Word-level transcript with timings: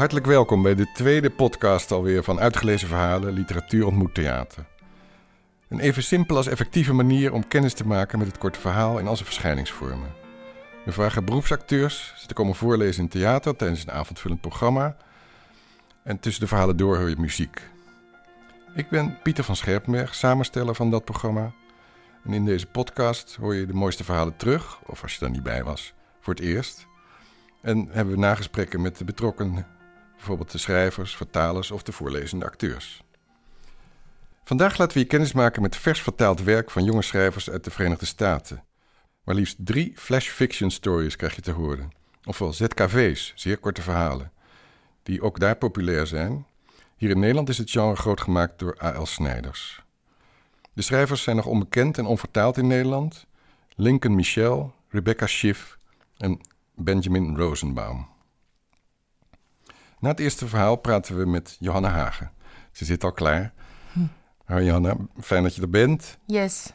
Hartelijk 0.00 0.26
welkom 0.26 0.62
bij 0.62 0.74
de 0.74 0.92
tweede 0.92 1.30
podcast 1.30 1.90
alweer 1.90 2.24
van 2.24 2.40
Uitgelezen 2.40 2.88
Verhalen 2.88 3.32
Literatuur 3.32 3.86
ontmoet 3.86 4.14
theater. 4.14 4.64
Een 5.68 5.80
even 5.80 6.02
simpel 6.02 6.36
als 6.36 6.46
effectieve 6.46 6.92
manier 6.92 7.32
om 7.32 7.48
kennis 7.48 7.74
te 7.74 7.86
maken 7.86 8.18
met 8.18 8.26
het 8.26 8.38
korte 8.38 8.60
verhaal 8.60 8.98
in 8.98 9.06
al 9.06 9.14
zijn 9.14 9.26
verschijningsvormen. 9.26 10.08
We 10.84 10.92
vragen 10.92 11.24
beroepsacteurs 11.24 12.14
ze 12.16 12.26
te 12.26 12.34
komen 12.34 12.54
voorlezen 12.54 13.02
in 13.02 13.08
theater 13.08 13.56
tijdens 13.56 13.82
een 13.82 13.90
avondvullend 13.90 14.40
programma. 14.40 14.96
En 16.02 16.20
tussen 16.20 16.42
de 16.42 16.48
verhalen 16.48 16.76
door 16.76 16.96
hoor 16.96 17.08
je 17.08 17.16
muziek. 17.18 17.62
Ik 18.74 18.88
ben 18.88 19.18
Pieter 19.22 19.44
van 19.44 19.56
Scherpenberg, 19.56 20.14
samensteller 20.14 20.74
van 20.74 20.90
dat 20.90 21.04
programma. 21.04 21.52
En 22.24 22.32
in 22.32 22.44
deze 22.44 22.66
podcast 22.66 23.36
hoor 23.40 23.54
je 23.54 23.66
de 23.66 23.74
mooiste 23.74 24.04
verhalen 24.04 24.36
terug, 24.36 24.80
of 24.86 25.02
als 25.02 25.14
je 25.14 25.24
er 25.24 25.30
niet 25.30 25.42
bij 25.42 25.64
was, 25.64 25.94
voor 26.20 26.34
het 26.34 26.42
eerst. 26.42 26.86
En 27.62 27.88
hebben 27.90 28.14
we 28.14 28.20
nagesprekken 28.20 28.80
met 28.80 28.98
de 28.98 29.04
betrokken, 29.04 29.66
bijvoorbeeld 30.20 30.52
de 30.52 30.58
schrijvers, 30.58 31.16
vertalers 31.16 31.70
of 31.70 31.82
de 31.82 31.92
voorlezende 31.92 32.44
acteurs. 32.44 33.02
Vandaag 34.44 34.78
laten 34.78 34.94
we 34.94 35.02
je 35.02 35.08
kennis 35.08 35.32
maken 35.32 35.62
met 35.62 35.76
vers 35.76 36.02
vertaald 36.02 36.42
werk 36.42 36.70
van 36.70 36.84
jonge 36.84 37.02
schrijvers 37.02 37.50
uit 37.50 37.64
de 37.64 37.70
Verenigde 37.70 38.06
Staten. 38.06 38.64
Maar 39.24 39.34
liefst 39.34 39.56
drie 39.58 39.92
flash 39.96 40.28
fiction 40.28 40.70
stories 40.70 41.16
krijg 41.16 41.34
je 41.34 41.40
te 41.40 41.50
horen. 41.50 41.90
Ofwel 42.24 42.52
ZKV's, 42.52 43.32
zeer 43.36 43.58
korte 43.58 43.82
verhalen, 43.82 44.32
die 45.02 45.22
ook 45.22 45.38
daar 45.38 45.56
populair 45.56 46.06
zijn. 46.06 46.46
Hier 46.96 47.10
in 47.10 47.18
Nederland 47.18 47.48
is 47.48 47.58
het 47.58 47.70
genre 47.70 47.96
groot 47.96 48.20
gemaakt 48.20 48.58
door 48.58 48.78
A.L. 48.82 49.06
Snijders. 49.06 49.82
De 50.72 50.82
schrijvers 50.82 51.22
zijn 51.22 51.36
nog 51.36 51.46
onbekend 51.46 51.98
en 51.98 52.06
onvertaald 52.06 52.56
in 52.56 52.66
Nederland. 52.66 53.26
Lincoln 53.76 54.14
Michel, 54.14 54.74
Rebecca 54.88 55.26
Schiff 55.26 55.76
en 56.16 56.40
Benjamin 56.74 57.36
Rosenbaum. 57.36 58.08
Na 60.00 60.08
het 60.08 60.20
eerste 60.20 60.48
verhaal 60.48 60.76
praten 60.76 61.18
we 61.18 61.26
met 61.26 61.56
Johanna 61.58 61.88
Hagen. 61.88 62.30
Ze 62.72 62.84
zit 62.84 63.04
al 63.04 63.12
klaar. 63.12 63.52
Hm. 63.92 64.00
Hoi 64.44 64.64
Johanna, 64.64 64.96
fijn 65.20 65.42
dat 65.42 65.54
je 65.54 65.62
er 65.62 65.70
bent. 65.70 66.18
Yes. 66.26 66.72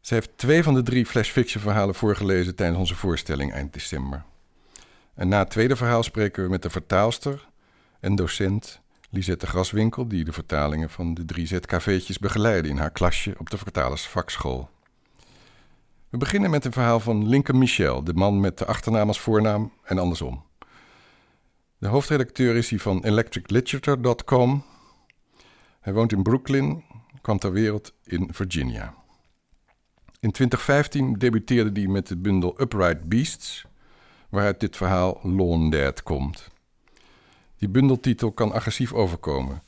Ze 0.00 0.14
heeft 0.14 0.30
twee 0.36 0.62
van 0.62 0.74
de 0.74 0.82
drie 0.82 1.06
flash 1.06 1.30
fiction 1.30 1.62
verhalen 1.62 1.94
voorgelezen 1.94 2.54
tijdens 2.54 2.78
onze 2.78 2.94
voorstelling 2.94 3.52
eind 3.52 3.72
december. 3.72 4.24
En 5.14 5.28
na 5.28 5.38
het 5.38 5.50
tweede 5.50 5.76
verhaal 5.76 6.02
spreken 6.02 6.42
we 6.42 6.50
met 6.50 6.62
de 6.62 6.70
vertaalster 6.70 7.48
en 8.00 8.14
docent 8.14 8.80
Lisette 9.10 9.46
Graswinkel, 9.46 10.08
die 10.08 10.24
de 10.24 10.32
vertalingen 10.32 10.90
van 10.90 11.14
de 11.14 11.24
drie 11.24 11.46
ZKV'tjes 11.46 12.18
begeleidde 12.18 12.68
in 12.68 12.76
haar 12.76 12.90
klasje 12.90 13.34
op 13.38 13.50
de 13.50 13.58
vertalersvakschool. 13.58 14.70
We 16.08 16.18
beginnen 16.18 16.50
met 16.50 16.64
een 16.64 16.72
verhaal 16.72 17.00
van 17.00 17.28
Lincoln 17.28 17.58
Michel, 17.58 18.04
de 18.04 18.14
man 18.14 18.40
met 18.40 18.58
de 18.58 18.66
achternaam 18.66 19.08
als 19.08 19.20
voornaam 19.20 19.72
en 19.82 19.98
andersom. 19.98 20.46
De 21.78 21.86
hoofdredacteur 21.88 22.56
is 22.56 22.70
hij 22.70 22.78
van 22.78 23.04
electricliterature.com. 23.04 24.64
Hij 25.80 25.92
woont 25.92 26.12
in 26.12 26.22
Brooklyn, 26.22 26.84
kwam 27.20 27.38
ter 27.38 27.52
wereld 27.52 27.94
in 28.04 28.28
Virginia. 28.32 28.94
In 30.20 30.30
2015 30.30 31.12
debuteerde 31.12 31.80
hij 31.80 31.88
met 31.88 32.06
de 32.06 32.16
bundel 32.16 32.60
Upright 32.60 33.08
Beasts, 33.08 33.64
waaruit 34.28 34.60
dit 34.60 34.76
verhaal 34.76 35.20
Lawn 35.22 35.70
Dead 35.70 36.02
komt. 36.02 36.50
Die 37.56 37.68
bundeltitel 37.68 38.32
kan 38.32 38.52
agressief 38.52 38.92
overkomen, 38.92 39.62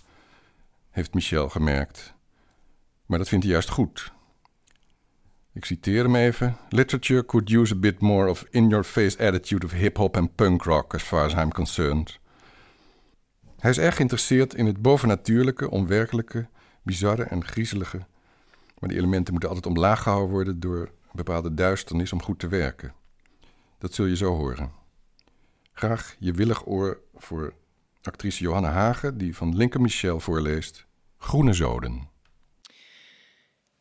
heeft 0.91 1.15
Michel 1.15 1.49
gemerkt. 1.49 2.15
Maar 3.07 3.19
dat 3.19 3.29
vindt 3.29 3.45
hij 3.45 3.53
juist 3.53 3.71
goed. 3.71 4.13
Ik 5.53 5.65
citeer 5.65 6.03
hem 6.03 6.15
even. 6.15 6.57
Literature 6.69 7.25
could 7.25 7.51
use 7.51 7.75
a 7.75 7.79
bit 7.79 8.01
more 8.01 8.29
of 8.29 8.47
in-your-face 8.51 9.19
attitude 9.19 9.67
of 9.67 9.73
hip-hop 9.73 10.17
en 10.17 10.35
punk 10.35 10.63
rock, 10.63 10.95
as 10.95 11.03
far 11.03 11.25
as 11.25 11.35
I'm 11.35 11.53
concerned. 11.53 12.19
Hij 13.59 13.71
is 13.71 13.79
erg 13.79 13.97
geïnteresseerd 13.97 14.55
in 14.55 14.67
het 14.67 14.83
bovennatuurlijke, 14.83 15.71
onwerkelijke, 15.71 16.49
bizarre 16.83 17.23
en 17.23 17.45
griezelige. 17.45 18.07
Maar 18.79 18.89
die 18.89 18.99
elementen 18.99 19.33
moeten 19.33 19.49
altijd 19.49 19.67
omlaag 19.67 20.03
gehouden 20.03 20.31
worden 20.31 20.61
door 20.61 20.81
een 20.81 20.91
bepaalde 21.13 21.55
duisternis 21.55 22.13
om 22.13 22.23
goed 22.23 22.39
te 22.39 22.49
werken. 22.49 22.95
Dat 23.79 23.95
zul 23.95 24.07
je 24.07 24.17
zo 24.17 24.37
horen. 24.37 24.73
Graag 25.73 26.17
je 26.19 26.33
willig 26.33 26.67
oor 26.67 27.01
voor 27.15 27.53
actrice 28.03 28.43
Johanna 28.43 28.71
Hagen, 28.71 29.19
die 29.19 29.37
van 29.37 29.57
Lincoln 29.57 29.83
Michel 29.83 30.21
voorleest 30.21 30.87
Groene 31.19 31.53
Zoden. 31.53 32.10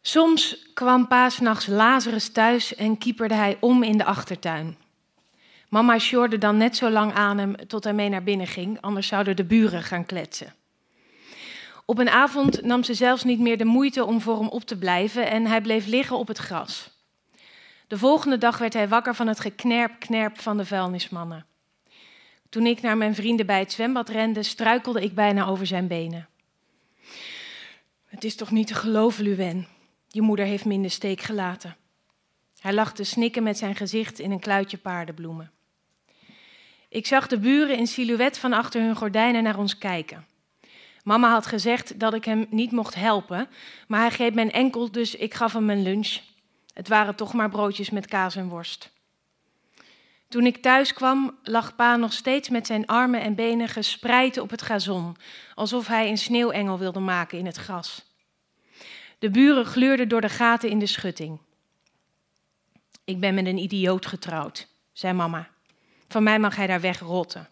Soms 0.02 0.66
kwam 0.74 1.08
paasnachts 1.08 1.68
Lazarus 1.68 2.30
thuis 2.30 2.76
en 2.76 2.98
kieperde 2.98 3.34
hij 3.34 3.58
om 3.60 3.84
in 3.84 3.98
de 3.98 4.04
achtertuin. 4.04 4.78
Mama 5.70 6.00
sjorde 6.00 6.38
dan 6.38 6.58
net 6.58 6.78
zo 6.78 6.90
lang 6.90 7.14
aan 7.14 7.38
hem 7.38 7.56
tot 7.68 7.84
hij 7.84 7.94
mee 7.94 8.10
naar 8.10 8.24
binnen 8.24 8.48
ging, 8.48 8.82
anders 8.82 9.08
zouden 9.08 9.36
de 9.36 9.44
buren 9.44 9.84
gaan 9.84 10.06
kletsen. 10.06 10.54
Op 11.86 11.98
een 11.98 12.10
avond 12.10 12.62
nam 12.62 12.84
ze 12.84 12.94
zelfs 12.94 13.24
niet 13.24 13.40
meer 13.40 13.58
de 13.58 13.66
moeite 13.66 14.06
om 14.06 14.22
voor 14.22 14.38
hem 14.38 14.48
op 14.48 14.64
te 14.64 14.78
blijven 14.78 15.30
en 15.30 15.46
hij 15.46 15.62
bleef 15.62 15.86
liggen 15.86 16.18
op 16.18 16.28
het 16.28 16.38
gras. 16.38 16.90
De 17.88 17.98
volgende 17.98 18.38
dag 18.38 18.58
werd 18.58 18.74
hij 18.74 18.88
wakker 18.88 19.16
van 19.16 19.28
het 19.28 19.40
geknerp-knerp 19.40 20.40
van 20.40 20.58
de 20.58 20.66
vuilnismannen. 20.66 21.46
Toen 22.50 22.66
ik 22.66 22.82
naar 22.82 22.98
mijn 22.98 23.16
vrienden 23.16 23.46
bij 23.46 23.60
het 23.60 23.72
zwembad 23.72 24.10
rende, 24.10 24.44
struikelde 24.44 25.02
ik 25.02 25.16
bijna 25.16 25.46
over 25.46 25.68
zijn 25.68 25.88
benen. 25.88 26.28
Het 28.06 28.24
is 28.24 28.36
toch 28.36 28.52
niet 28.52 28.68
te 28.68 28.76
geloven, 28.76 29.24
Luwen. 29.24 29.68
Je 30.12 30.22
moeder 30.22 30.46
heeft 30.46 30.66
me 30.66 30.74
in 30.74 30.82
de 30.82 30.90
steek 30.90 31.22
gelaten. 31.22 31.76
Hij 32.60 32.74
lag 32.74 32.94
te 32.94 33.04
snikken 33.04 33.44
met 33.44 33.58
zijn 33.58 33.76
gezicht 33.76 34.20
in 34.20 34.32
een 34.32 34.40
kluitje 34.40 34.78
paardenbloemen. 34.78 35.52
Ik 36.90 37.08
zag 37.08 37.28
de 37.28 37.40
buren 37.40 37.78
in 37.78 37.88
silhouet 37.88 38.38
van 38.38 38.54
achter 38.54 38.82
hun 38.82 38.96
gordijnen 38.96 39.44
naar 39.44 39.58
ons 39.58 39.78
kijken. 39.78 40.26
Mama 41.04 41.32
had 41.32 41.46
gezegd 41.46 42.00
dat 42.00 42.14
ik 42.14 42.26
hem 42.26 42.46
niet 42.50 42.72
mocht 42.72 42.96
helpen, 42.96 43.48
maar 43.88 44.00
hij 44.00 44.10
greep 44.10 44.34
mijn 44.34 44.52
enkel, 44.52 44.92
dus 44.92 45.16
ik 45.16 45.34
gaf 45.34 45.54
hem 45.54 45.66
mijn 45.66 45.84
lunch. 45.84 46.20
Het 46.74 46.88
waren 46.88 47.16
toch 47.16 47.34
maar 47.34 47.50
broodjes 47.50 47.90
met 47.90 48.06
kaas 48.06 48.36
en 48.36 48.48
worst. 48.48 48.92
Toen 50.28 50.46
ik 50.46 50.58
thuis 50.58 50.94
kwam, 50.94 51.38
lag 51.44 51.76
pa 51.76 51.96
nog 51.96 52.14
steeds 52.14 52.50
met 52.50 52.68
zijn 52.68 52.86
armen 52.86 53.22
en 53.22 53.36
benen 53.36 53.68
gespreid 53.68 54.38
op 54.38 54.50
het 54.50 54.62
gazon, 54.62 55.18
alsof 55.56 55.88
hij 55.88 56.10
een 56.10 56.18
sneeuwengel 56.18 56.78
wilde 56.78 57.00
maken 57.00 57.38
in 57.38 57.46
het 57.46 57.58
gras. 57.58 58.09
De 59.20 59.30
buren 59.30 59.66
gluurden 59.66 60.10
door 60.10 60.22
de 60.22 60.30
gaten 60.30 60.70
in 60.70 60.80
de 60.80 60.86
schutting. 60.86 61.40
Ik 63.04 63.20
ben 63.20 63.34
met 63.34 63.46
een 63.46 63.58
idioot 63.58 64.06
getrouwd, 64.06 64.68
zei 64.92 65.14
mama. 65.14 65.50
Van 66.08 66.24
mij 66.24 66.40
mag 66.40 66.56
hij 66.56 66.68
daar 66.68 66.82
wegrotten. 66.82 67.50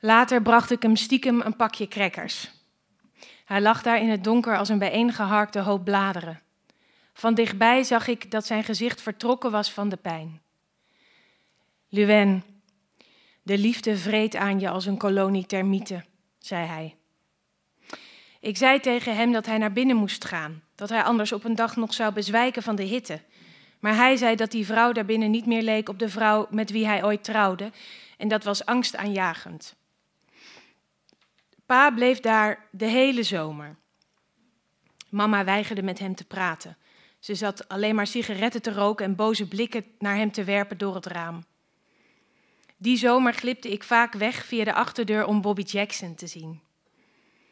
Later 0.00 0.42
bracht 0.42 0.70
ik 0.70 0.82
hem 0.82 0.96
stiekem 0.96 1.40
een 1.40 1.56
pakje 1.56 1.88
crackers. 1.88 2.50
Hij 3.44 3.60
lag 3.60 3.82
daar 3.82 4.00
in 4.00 4.08
het 4.08 4.24
donker 4.24 4.56
als 4.56 4.68
een 4.68 4.78
bijeengeharkte 4.78 5.60
hoop 5.60 5.84
bladeren. 5.84 6.40
Van 7.12 7.34
dichtbij 7.34 7.82
zag 7.82 8.06
ik 8.06 8.30
dat 8.30 8.46
zijn 8.46 8.64
gezicht 8.64 9.02
vertrokken 9.02 9.50
was 9.50 9.72
van 9.72 9.88
de 9.88 9.96
pijn. 9.96 10.40
Luen, 11.88 12.44
de 13.42 13.58
liefde 13.58 13.96
vreet 13.96 14.36
aan 14.36 14.60
je 14.60 14.68
als 14.68 14.86
een 14.86 14.98
kolonie 14.98 15.46
termieten, 15.46 16.04
zei 16.38 16.66
hij. 16.66 16.99
Ik 18.40 18.56
zei 18.56 18.80
tegen 18.80 19.16
hem 19.16 19.32
dat 19.32 19.46
hij 19.46 19.58
naar 19.58 19.72
binnen 19.72 19.96
moest 19.96 20.24
gaan, 20.24 20.62
dat 20.74 20.88
hij 20.88 21.02
anders 21.02 21.32
op 21.32 21.44
een 21.44 21.54
dag 21.54 21.76
nog 21.76 21.94
zou 21.94 22.12
bezwijken 22.12 22.62
van 22.62 22.76
de 22.76 22.82
hitte. 22.82 23.20
Maar 23.80 23.94
hij 23.94 24.16
zei 24.16 24.36
dat 24.36 24.50
die 24.50 24.66
vrouw 24.66 24.92
daarbinnen 24.92 25.30
niet 25.30 25.46
meer 25.46 25.62
leek 25.62 25.88
op 25.88 25.98
de 25.98 26.08
vrouw 26.08 26.46
met 26.50 26.70
wie 26.70 26.86
hij 26.86 27.04
ooit 27.04 27.24
trouwde, 27.24 27.72
en 28.16 28.28
dat 28.28 28.44
was 28.44 28.64
angstaanjagend. 28.64 29.74
Pa 31.66 31.90
bleef 31.90 32.20
daar 32.20 32.68
de 32.70 32.86
hele 32.86 33.22
zomer. 33.22 33.76
Mama 35.08 35.44
weigerde 35.44 35.82
met 35.82 35.98
hem 35.98 36.14
te 36.14 36.24
praten. 36.24 36.76
Ze 37.18 37.34
zat 37.34 37.68
alleen 37.68 37.94
maar 37.94 38.06
sigaretten 38.06 38.62
te 38.62 38.72
roken 38.72 39.06
en 39.06 39.16
boze 39.16 39.48
blikken 39.48 39.84
naar 39.98 40.16
hem 40.16 40.32
te 40.32 40.44
werpen 40.44 40.78
door 40.78 40.94
het 40.94 41.06
raam. 41.06 41.44
Die 42.76 42.96
zomer 42.96 43.32
glipte 43.32 43.70
ik 43.70 43.82
vaak 43.82 44.12
weg 44.12 44.44
via 44.44 44.64
de 44.64 44.74
achterdeur 44.74 45.26
om 45.26 45.40
Bobby 45.40 45.62
Jackson 45.62 46.14
te 46.14 46.26
zien. 46.26 46.60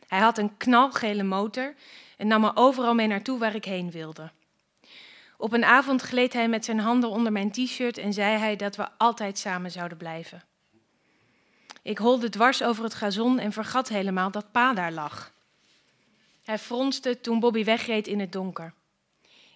Hij 0.08 0.19
had 0.19 0.38
een 0.38 0.56
knalgele 0.56 1.22
motor 1.22 1.75
en 2.16 2.26
nam 2.26 2.40
me 2.40 2.50
overal 2.55 2.94
mee 2.94 3.06
naartoe 3.06 3.38
waar 3.38 3.55
ik 3.55 3.64
heen 3.64 3.90
wilde. 3.90 4.31
Op 5.37 5.52
een 5.52 5.64
avond 5.64 6.02
gleed 6.02 6.32
hij 6.32 6.49
met 6.49 6.64
zijn 6.64 6.78
handen 6.78 7.10
onder 7.10 7.32
mijn 7.32 7.50
t-shirt 7.50 7.99
en 7.99 8.12
zei 8.12 8.37
hij 8.37 8.56
dat 8.56 8.76
we 8.76 8.88
altijd 8.96 9.38
samen 9.38 9.70
zouden 9.70 9.99
blijven. 9.99 10.43
Ik 11.82 11.99
holde 11.99 12.28
dwars 12.28 12.62
over 12.62 12.84
het 12.84 12.94
gazon 12.94 13.38
en 13.38 13.52
vergat 13.52 13.88
helemaal 13.88 14.31
dat 14.31 14.52
pa 14.52 14.75
daar 14.75 14.93
lag. 14.93 15.32
Hij 16.44 16.58
fronste 16.58 17.20
toen 17.20 17.40
Bobby 17.40 17.64
wegreed 17.64 18.06
in 18.06 18.20
het 18.20 18.32
donker. 18.32 18.75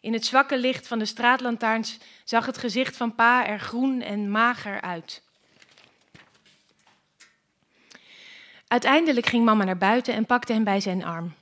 In 0.00 0.12
het 0.12 0.26
zwakke 0.26 0.58
licht 0.58 0.86
van 0.86 0.98
de 0.98 1.04
straatlantaarns 1.04 1.98
zag 2.24 2.46
het 2.46 2.58
gezicht 2.58 2.96
van 2.96 3.14
pa 3.14 3.46
er 3.46 3.60
groen 3.60 4.00
en 4.00 4.30
mager 4.30 4.80
uit. 4.80 5.22
Uiteindelijk 8.72 9.26
ging 9.26 9.44
mama 9.44 9.64
naar 9.64 9.78
buiten 9.78 10.14
en 10.14 10.26
pakte 10.26 10.52
hem 10.52 10.64
bij 10.64 10.80
zijn 10.80 11.04
arm. 11.04 11.34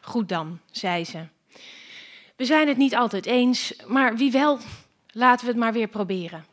Goed 0.00 0.28
dan, 0.28 0.60
zei 0.70 1.04
ze. 1.04 1.26
We 2.36 2.44
zijn 2.44 2.68
het 2.68 2.76
niet 2.76 2.96
altijd 2.96 3.26
eens, 3.26 3.74
maar 3.86 4.16
wie 4.16 4.30
wel, 4.30 4.58
laten 5.10 5.44
we 5.44 5.50
het 5.50 5.60
maar 5.60 5.72
weer 5.72 5.88
proberen. 5.88 6.44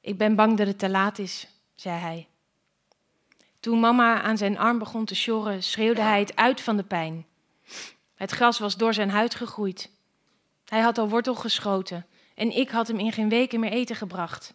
Ik 0.00 0.18
ben 0.18 0.34
bang 0.34 0.56
dat 0.56 0.66
het 0.66 0.78
te 0.78 0.88
laat 0.88 1.18
is, 1.18 1.48
zei 1.74 1.98
hij. 1.98 2.28
Toen 3.60 3.80
mama 3.80 4.22
aan 4.22 4.38
zijn 4.38 4.58
arm 4.58 4.78
begon 4.78 5.04
te 5.04 5.14
sjorren, 5.14 5.62
schreeuwde 5.62 6.02
hij 6.02 6.20
het 6.20 6.36
uit 6.36 6.60
van 6.60 6.76
de 6.76 6.84
pijn. 6.84 7.26
Het 8.14 8.30
gras 8.30 8.58
was 8.58 8.76
door 8.76 8.94
zijn 8.94 9.10
huid 9.10 9.34
gegroeid. 9.34 9.90
Hij 10.64 10.80
had 10.80 10.98
al 10.98 11.08
wortel 11.08 11.34
geschoten 11.34 12.06
en 12.34 12.56
ik 12.56 12.70
had 12.70 12.88
hem 12.88 12.98
in 12.98 13.12
geen 13.12 13.28
weken 13.28 13.60
meer 13.60 13.72
eten 13.72 13.96
gebracht. 13.96 14.54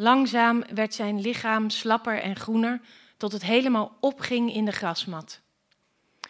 Langzaam 0.00 0.64
werd 0.74 0.94
zijn 0.94 1.20
lichaam 1.20 1.70
slapper 1.70 2.20
en 2.22 2.36
groener 2.36 2.80
tot 3.16 3.32
het 3.32 3.42
helemaal 3.42 3.96
opging 4.00 4.54
in 4.54 4.64
de 4.64 4.72
grasmat. 4.72 5.40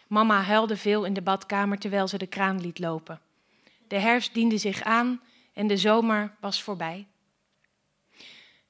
Mama 0.06 0.42
huilde 0.42 0.76
veel 0.76 1.04
in 1.04 1.14
de 1.14 1.22
badkamer 1.22 1.78
terwijl 1.78 2.08
ze 2.08 2.18
de 2.18 2.26
kraan 2.26 2.60
liet 2.60 2.78
lopen. 2.78 3.20
De 3.88 3.98
herfst 3.98 4.34
diende 4.34 4.58
zich 4.58 4.82
aan 4.82 5.20
en 5.52 5.66
de 5.66 5.76
zomer 5.76 6.34
was 6.40 6.62
voorbij. 6.62 7.06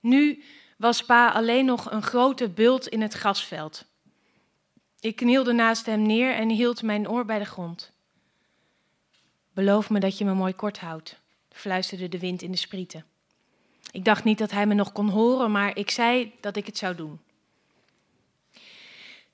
Nu 0.00 0.42
was 0.76 1.04
pa 1.04 1.28
alleen 1.28 1.64
nog 1.64 1.90
een 1.90 2.02
grote 2.02 2.48
bult 2.48 2.86
in 2.86 3.00
het 3.00 3.14
grasveld. 3.14 3.84
Ik 5.00 5.16
knielde 5.16 5.52
naast 5.52 5.86
hem 5.86 6.02
neer 6.02 6.34
en 6.34 6.48
hield 6.48 6.82
mijn 6.82 7.08
oor 7.08 7.24
bij 7.24 7.38
de 7.38 7.44
grond. 7.44 7.92
Beloof 9.52 9.90
me 9.90 10.00
dat 10.00 10.18
je 10.18 10.24
me 10.24 10.34
mooi 10.34 10.54
kort 10.54 10.78
houdt, 10.78 11.20
fluisterde 11.50 12.08
de 12.08 12.18
wind 12.18 12.42
in 12.42 12.50
de 12.50 12.58
sprieten. 12.58 13.04
Ik 13.90 14.04
dacht 14.04 14.24
niet 14.24 14.38
dat 14.38 14.50
hij 14.50 14.66
me 14.66 14.74
nog 14.74 14.92
kon 14.92 15.08
horen, 15.08 15.50
maar 15.50 15.76
ik 15.76 15.90
zei 15.90 16.32
dat 16.40 16.56
ik 16.56 16.66
het 16.66 16.78
zou 16.78 16.94
doen. 16.94 17.20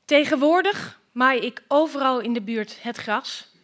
Tegenwoordig 0.04 1.00
maai 1.12 1.40
ik 1.40 1.62
overal 1.68 2.20
in 2.20 2.32
de 2.32 2.42
buurt 2.42 2.82
het 2.82 2.96
gras. 2.96 3.54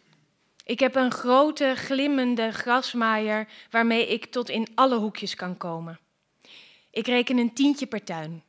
Ik 0.65 0.79
heb 0.79 0.95
een 0.95 1.11
grote, 1.11 1.73
glimmende 1.75 2.51
grasmaaier 2.51 3.47
waarmee 3.69 4.07
ik 4.07 4.25
tot 4.25 4.49
in 4.49 4.67
alle 4.75 4.97
hoekjes 4.97 5.35
kan 5.35 5.57
komen. 5.57 5.99
Ik 6.91 7.07
reken 7.07 7.37
een 7.37 7.53
tientje 7.53 7.85
per 7.85 8.03
tuin. 8.03 8.43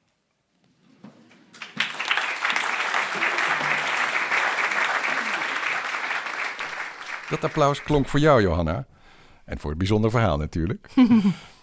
Dat 7.29 7.45
applaus 7.45 7.83
klonk 7.83 8.09
voor 8.09 8.21
jou, 8.21 8.43
Johanna. 8.43 8.87
En 9.45 9.59
voor 9.59 9.71
het 9.71 9.79
bijzonder 9.79 10.11
verhaal 10.11 10.37
natuurlijk. 10.37 10.89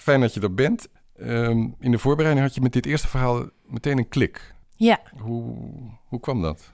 Fijn 0.00 0.20
dat 0.20 0.34
je 0.34 0.40
er 0.40 0.54
bent. 0.54 0.88
Ehm, 1.16 1.68
in 1.80 1.90
de 1.90 1.98
voorbereiding 1.98 2.46
had 2.46 2.54
je 2.54 2.60
met 2.60 2.72
dit 2.72 2.86
eerste 2.86 3.08
verhaal 3.08 3.48
meteen 3.62 3.98
een 3.98 4.08
klik. 4.08 4.54
Ja. 4.76 5.00
Hoe, 5.18 5.54
hoe 6.04 6.20
kwam 6.20 6.42
dat? 6.42 6.72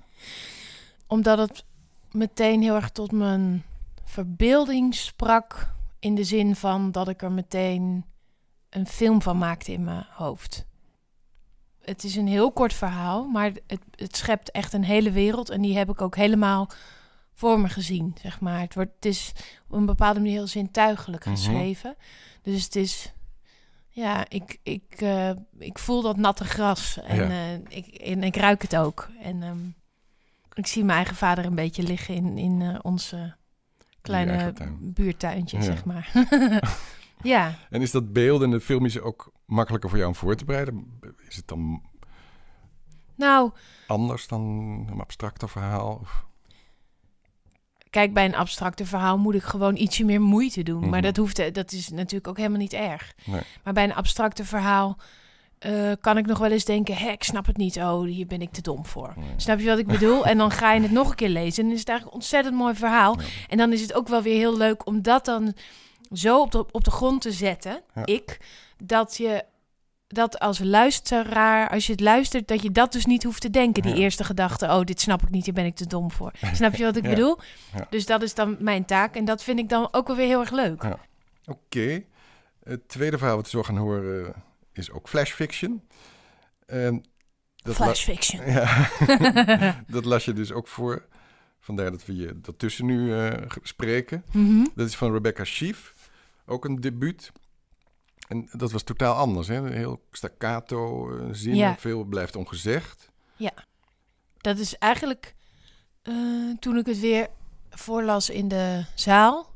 Omdat 1.07 1.39
het 1.39 1.65
meteen 2.11 2.63
heel 2.63 2.75
erg 2.75 2.91
tot 2.91 3.13
mijn 3.13 3.65
verbeelding 4.05 4.95
sprak. 4.95 5.75
In 5.99 6.15
de 6.15 6.25
zin 6.25 6.57
van 6.57 6.93
dat 6.93 7.09
ik 7.09 7.23
er 7.23 7.33
meteen 7.33 8.05
een 8.71 8.87
film 8.87 9.23
van 9.23 9.39
maakte 9.39 9.73
in 9.73 9.85
mijn 9.85 10.07
hoofd. 10.11 10.67
Het 11.81 12.05
is 12.05 12.17
een 12.17 12.27
heel 12.29 12.53
kort 12.53 12.73
verhaal, 12.75 13.25
maar 13.29 13.53
het, 13.67 13.81
het 13.91 14.17
schept 14.17 14.51
echt 14.51 14.73
een 14.73 14.85
hele 14.85 15.11
wereld. 15.11 15.51
En 15.51 15.61
die 15.63 15.77
heb 15.77 15.89
ik 15.91 16.01
ook 16.01 16.17
helemaal 16.17 16.71
voor 17.35 17.61
me 17.61 17.69
gezien, 17.69 18.15
zeg 18.23 18.41
maar. 18.41 18.61
Het, 18.61 18.75
wordt, 18.75 18.91
het 18.95 19.05
is 19.05 19.33
op 19.69 19.77
een 19.77 19.87
bepaalde 19.87 20.21
manier 20.21 20.35
heel 20.35 20.47
zintuigelijk 20.47 21.25
Mhm. 21.25 21.35
geschreven. 21.35 21.97
Dus 22.43 22.65
het 22.65 22.77
is... 22.77 23.11
Ja, 23.97 24.29
ik, 24.29 24.59
ik, 24.63 24.95
eh, 24.97 25.31
ik 25.59 25.79
voel 25.79 26.03
dat 26.03 26.17
natte 26.17 26.45
gras 26.45 27.01
en, 27.03 27.17
Ja. 27.17 27.29
eh, 27.31 27.55
ik, 27.69 27.87
en 27.87 28.23
ik 28.23 28.37
ruik 28.37 28.63
het 28.63 28.77
ook. 28.77 29.09
En 29.21 29.43
ehm, 29.43 29.59
ik 30.55 30.67
zie 30.67 30.85
mijn 30.85 30.97
eigen 30.97 31.17
vader 31.17 31.45
een 31.45 31.55
beetje 31.55 31.83
liggen 31.83 32.15
in, 32.15 32.39
in 32.39 32.63
eh, 32.63 32.79
onze 32.83 33.37
kleine 34.01 34.53
buurtuintje, 34.81 35.57
Ja. 35.57 35.63
zeg 35.63 35.85
maar. 35.85 36.11
ja, 37.23 37.55
En 37.71 37.83
is 37.83 37.91
dat 37.91 38.13
beeld 38.13 38.43
en 38.43 38.51
de 38.51 38.61
filmische 38.61 39.03
ook 39.03 39.33
makkelijker 39.47 39.89
voor 39.89 39.99
jou 39.99 40.11
om 40.11 40.17
voor 40.17 40.37
te 40.37 40.45
bereiden? 40.45 41.01
Is 41.29 41.37
het 41.37 41.49
dan 41.49 41.83
nou, 43.15 43.51
anders 43.87 44.29
dan 44.29 44.41
een 44.91 45.01
abstracter 45.01 45.49
verhaal? 45.49 45.99
Of- 46.01 46.26
kijk, 47.97 48.13
bij 48.13 48.25
een 48.25 48.35
abstracte 48.35 48.87
verhaal 48.87 49.19
moet 49.19 49.35
ik 49.35 49.43
gewoon 49.43 49.77
ietsje 49.77 50.05
meer 50.05 50.21
moeite 50.21 50.63
doen. 50.63 50.81
Mhm. 50.81 50.89
Maar 50.89 51.03
dat, 51.03 51.17
hoeft, 51.17 51.55
dat 51.55 51.73
is 51.73 51.89
natuurlijk 51.89 52.29
ook 52.29 52.37
helemaal 52.37 52.59
niet 52.59 52.73
erg. 52.73 53.15
Nee. 53.25 53.41
Maar 53.65 53.73
bij 53.73 53.85
een 53.85 53.95
abstracte 53.95 54.45
verhaal 54.45 54.97
eh, 55.59 55.93
kan 56.01 56.19
ik 56.19 56.27
nog 56.27 56.39
wel 56.39 56.51
eens 56.51 56.65
denken... 56.65 56.97
Hé, 56.97 57.11
ik 57.11 57.23
snap 57.23 57.47
het 57.47 57.57
niet. 57.57 57.77
Oh, 57.77 58.05
hier 58.05 58.27
ben 58.27 58.41
ik 58.41 58.53
te 58.53 58.61
dom 58.61 58.87
voor. 58.87 59.13
Nee. 59.17 59.27
Snap 59.37 59.59
je 59.59 59.67
wat 59.67 59.79
ik 59.79 59.87
bedoel? 59.87 60.27
En 60.27 60.39
dan 60.39 60.51
ga 60.51 60.73
je 60.73 60.81
het 60.81 60.91
nog 60.91 61.09
een 61.09 61.15
keer 61.15 61.29
lezen. 61.29 61.63
En 61.63 61.65
dan 61.65 61.73
is 61.73 61.81
het 61.81 61.89
eigenlijk 61.89 62.17
een 62.17 62.23
ontzettend 62.23 62.57
mooi 62.57 62.75
verhaal. 62.75 63.21
Ja. 63.21 63.27
En 63.49 63.57
dan 63.57 63.73
is 63.73 63.81
het 63.81 63.95
ook 63.95 64.09
wel 64.09 64.23
weer 64.23 64.39
heel 64.39 64.57
leuk 64.57 64.87
om 64.87 65.03
dat 65.03 65.25
dan 65.25 65.55
zo 66.13 66.41
op 66.41 66.51
de, 66.51 66.67
op 66.71 66.85
de 66.85 66.91
grond 66.91 67.21
te 67.21 67.33
zetten. 67.33 67.81
Ja. 67.95 68.07
Ik. 68.07 68.39
Dat 68.79 69.17
je 69.17 69.45
dat 70.09 70.39
als 70.39 70.59
luisteraar, 70.59 71.69
als 71.71 71.87
je 71.87 71.93
het 71.93 72.01
luistert, 72.01 72.49
dat 72.49 72.63
je 72.63 72.71
dat 72.71 72.93
dus 72.93 73.07
niet 73.07 73.23
hoeft 73.23 73.41
te 73.41 73.51
denken. 73.51 73.83
Die 73.83 73.95
Ja. 73.95 73.99
eerste 74.01 74.25
gedachte, 74.25 74.67
oh, 74.67 74.81
dit 74.81 75.01
snap 75.01 75.23
ik 75.23 75.31
niet, 75.31 75.45
hier 75.45 75.55
ben 75.55 75.65
ik 75.65 75.75
te 75.75 75.87
dom 75.87 76.11
voor. 76.11 76.33
Snap 76.53 76.75
je 76.75 76.85
wat 76.85 76.97
ik 76.97 77.03
Ja. 77.05 77.09
bedoel? 77.11 77.39
Ja. 77.77 77.87
Dus 77.91 78.07
dat 78.07 78.23
is 78.23 78.35
dan 78.35 78.57
mijn 78.59 78.85
taak. 78.85 79.15
En 79.15 79.25
dat 79.25 79.43
vind 79.43 79.59
ik 79.59 79.69
dan 79.69 79.89
ook 79.93 80.07
wel 80.07 80.17
weer 80.17 80.27
heel 80.27 80.41
erg 80.41 80.51
leuk. 80.51 80.83
Ja. 80.83 80.99
Oké. 81.47 82.03
Het 82.63 82.89
tweede 82.89 83.19
verhaal 83.19 83.37
wat 83.37 83.45
we 83.45 83.51
zo 83.51 83.63
gaan 83.63 83.77
horen 83.77 84.35
is 84.73 84.91
ook 84.91 85.09
flash 85.09 85.31
fiction. 85.33 85.83
En 86.67 87.05
dat 87.57 87.79
la- 87.79 87.85
Flash 87.85 88.05
fiction. 88.05 88.51
Ja, 88.51 88.89
dat 89.87 90.05
las 90.05 90.25
je 90.25 90.33
dus 90.33 90.53
ook 90.53 90.69
voor. 90.69 91.07
Vandaar 91.61 91.91
dat 91.91 92.07
we 92.07 92.17
je 92.17 92.41
daartussen 92.41 92.87
nu 92.87 93.15
eh, 93.19 93.43
spreken. 93.63 94.25
Mhm. 94.33 94.65
Dat 94.75 94.87
is 94.89 94.97
van 94.97 95.13
Rebecca 95.13 95.45
Schief, 95.45 95.95
ook 96.47 96.65
een 96.65 96.81
debuut. 96.81 97.33
En 98.29 98.49
dat 98.53 98.73
was 98.73 98.83
totaal 98.83 99.15
anders, 99.15 99.49
hè? 99.49 99.69
Heel 99.73 100.03
staccato 100.11 101.11
eh, 101.19 101.35
Ja. 101.55 101.77
veel 101.79 102.05
blijft 102.05 102.37
ongezegd. 102.37 103.11
Dat 104.37 104.59
is 104.59 104.79
eigenlijk 104.79 105.35
eh, 106.03 106.15
toen 106.59 106.77
ik 106.77 106.87
het 106.87 107.01
weer 107.01 107.29
voorlas 107.71 108.31
in 108.31 108.49
de 108.49 108.85
zaal, 108.95 109.51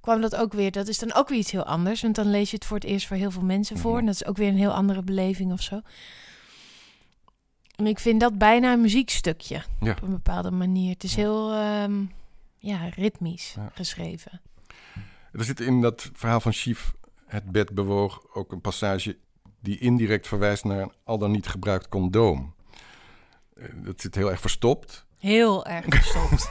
kwam 0.00 0.20
dat 0.20 0.36
ook 0.36 0.52
weer. 0.52 0.72
Dat 0.72 0.88
is 0.88 0.98
dan 0.98 1.12
ook 1.12 1.28
weer 1.28 1.38
iets 1.38 1.50
heel 1.50 1.64
anders. 1.64 2.02
Want 2.02 2.14
dan 2.14 2.30
lees 2.30 2.50
je 2.50 2.56
het 2.56 2.64
voor 2.64 2.76
het 2.76 2.86
eerst 2.86 3.06
voor 3.06 3.16
heel 3.16 3.30
veel 3.30 3.42
mensen 3.42 3.78
voor. 3.78 3.98
En 3.98 4.06
dat 4.06 4.14
is 4.14 4.24
ook 4.24 4.36
weer 4.36 4.48
een 4.48 4.56
heel 4.56 4.72
andere 4.72 5.02
beleving 5.02 5.52
of 5.52 5.60
zo. 5.62 5.80
En 7.76 7.86
ik 7.86 7.98
vind 7.98 8.20
dat 8.20 8.38
bijna 8.38 8.72
een 8.72 8.80
muziekstukje 8.80 9.62
Ja. 9.80 9.90
op 9.92 10.02
een 10.02 10.10
bepaalde 10.10 10.50
manier. 10.50 10.92
Het 10.92 11.04
is 11.04 11.14
Ja. 11.14 11.20
heel 11.20 11.52
ehm, 11.52 12.04
ja, 12.58 12.88
ritmisch 12.88 13.52
Ja. 13.56 13.70
geschreven. 13.74 14.40
Er 15.32 15.44
zit 15.44 15.60
in 15.60 15.80
dat 15.80 16.10
verhaal 16.12 16.40
van 16.40 16.52
Schief, 16.52 16.92
het 17.36 17.52
bed 17.52 17.74
bewoog, 17.74 18.34
ook 18.34 18.52
een 18.52 18.60
passage 18.60 19.18
die 19.60 19.78
indirect 19.78 20.26
verwijst 20.28 20.64
naar 20.64 20.80
een 20.80 20.92
al 21.04 21.18
dan 21.18 21.30
niet 21.30 21.46
gebruikt 21.46 21.88
condoom. 21.88 22.54
Eh, 23.54 23.64
Dat 23.74 24.00
zit 24.00 24.14
heel 24.14 24.30
erg 24.30 24.40
verstopt. 24.40 25.06
Heel 25.18 25.66
erg 25.66 25.84
gestopt. 26.02 26.50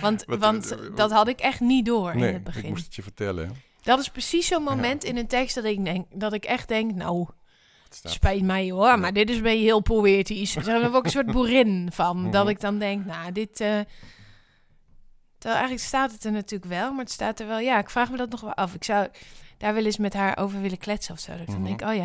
want 0.00 0.24
Wat, 0.24 0.38
want 0.38 0.70
eh, 0.70 0.78
dat 0.94 1.10
had 1.10 1.28
ik 1.28 1.40
echt 1.40 1.60
niet 1.60 1.86
door 1.86 2.12
in 2.12 2.22
het 2.22 2.44
begin. 2.44 2.62
ik 2.62 2.68
moest 2.68 2.84
het 2.84 2.94
je 2.94 3.02
vertellen. 3.02 3.56
Dat 3.82 3.98
is 3.98 4.08
precies 4.10 4.46
zo'n 4.46 4.62
moment 4.62 5.04
in 5.04 5.16
een 5.16 5.26
tekst 5.26 5.54
dat 5.54 5.64
ik, 5.64 5.84
denk, 5.84 6.06
dat 6.14 6.32
ik 6.32 6.44
echt 6.44 6.68
denk, 6.68 6.94
nou, 6.94 7.26
spijt 7.90 8.42
mij 8.42 8.70
hoor, 8.70 8.98
maar 8.98 9.12
dit 9.12 9.30
is 9.30 9.40
ben 9.40 9.56
je 9.56 9.62
heel 9.62 9.80
poëtisch. 9.80 10.54
Daar 10.54 10.80
heb 10.80 10.90
ik 10.90 10.94
ook 10.96 11.04
een 11.04 11.10
soort 11.10 11.32
boerin 11.32 11.88
van. 11.92 12.20
Mhm. 12.22 12.30
Dat 12.30 12.48
ik 12.48 12.60
dan 12.60 12.78
denk, 12.78 13.04
nou, 13.04 13.32
dit... 13.32 13.60
eh 13.60 13.80
eigenlijk 15.38 15.80
staat 15.80 16.12
het 16.12 16.24
er 16.24 16.32
natuurlijk 16.32 16.70
wel, 16.70 16.90
maar 16.90 17.04
het 17.04 17.12
staat 17.12 17.40
er 17.40 17.46
wel... 17.46 17.58
Ja, 17.58 17.78
ik 17.78 17.90
vraag 17.90 18.10
me 18.10 18.16
dat 18.16 18.30
nog 18.30 18.40
wel 18.40 18.54
af. 18.54 18.74
Ik 18.74 18.84
zou 18.84 19.08
daar 19.58 19.74
wel 19.74 19.84
eens 19.84 19.96
met 19.98 20.14
haar 20.14 20.36
over 20.38 20.60
willen 20.60 20.78
kletsen 20.78 21.14
of 21.14 21.20
zo. 21.20 21.32
Dat 21.32 21.40
ik 21.40 21.46
dan 21.46 21.60
Mhm. 21.60 21.64
denk, 21.76 21.90
oh 21.90 21.94
ja, 21.96 22.04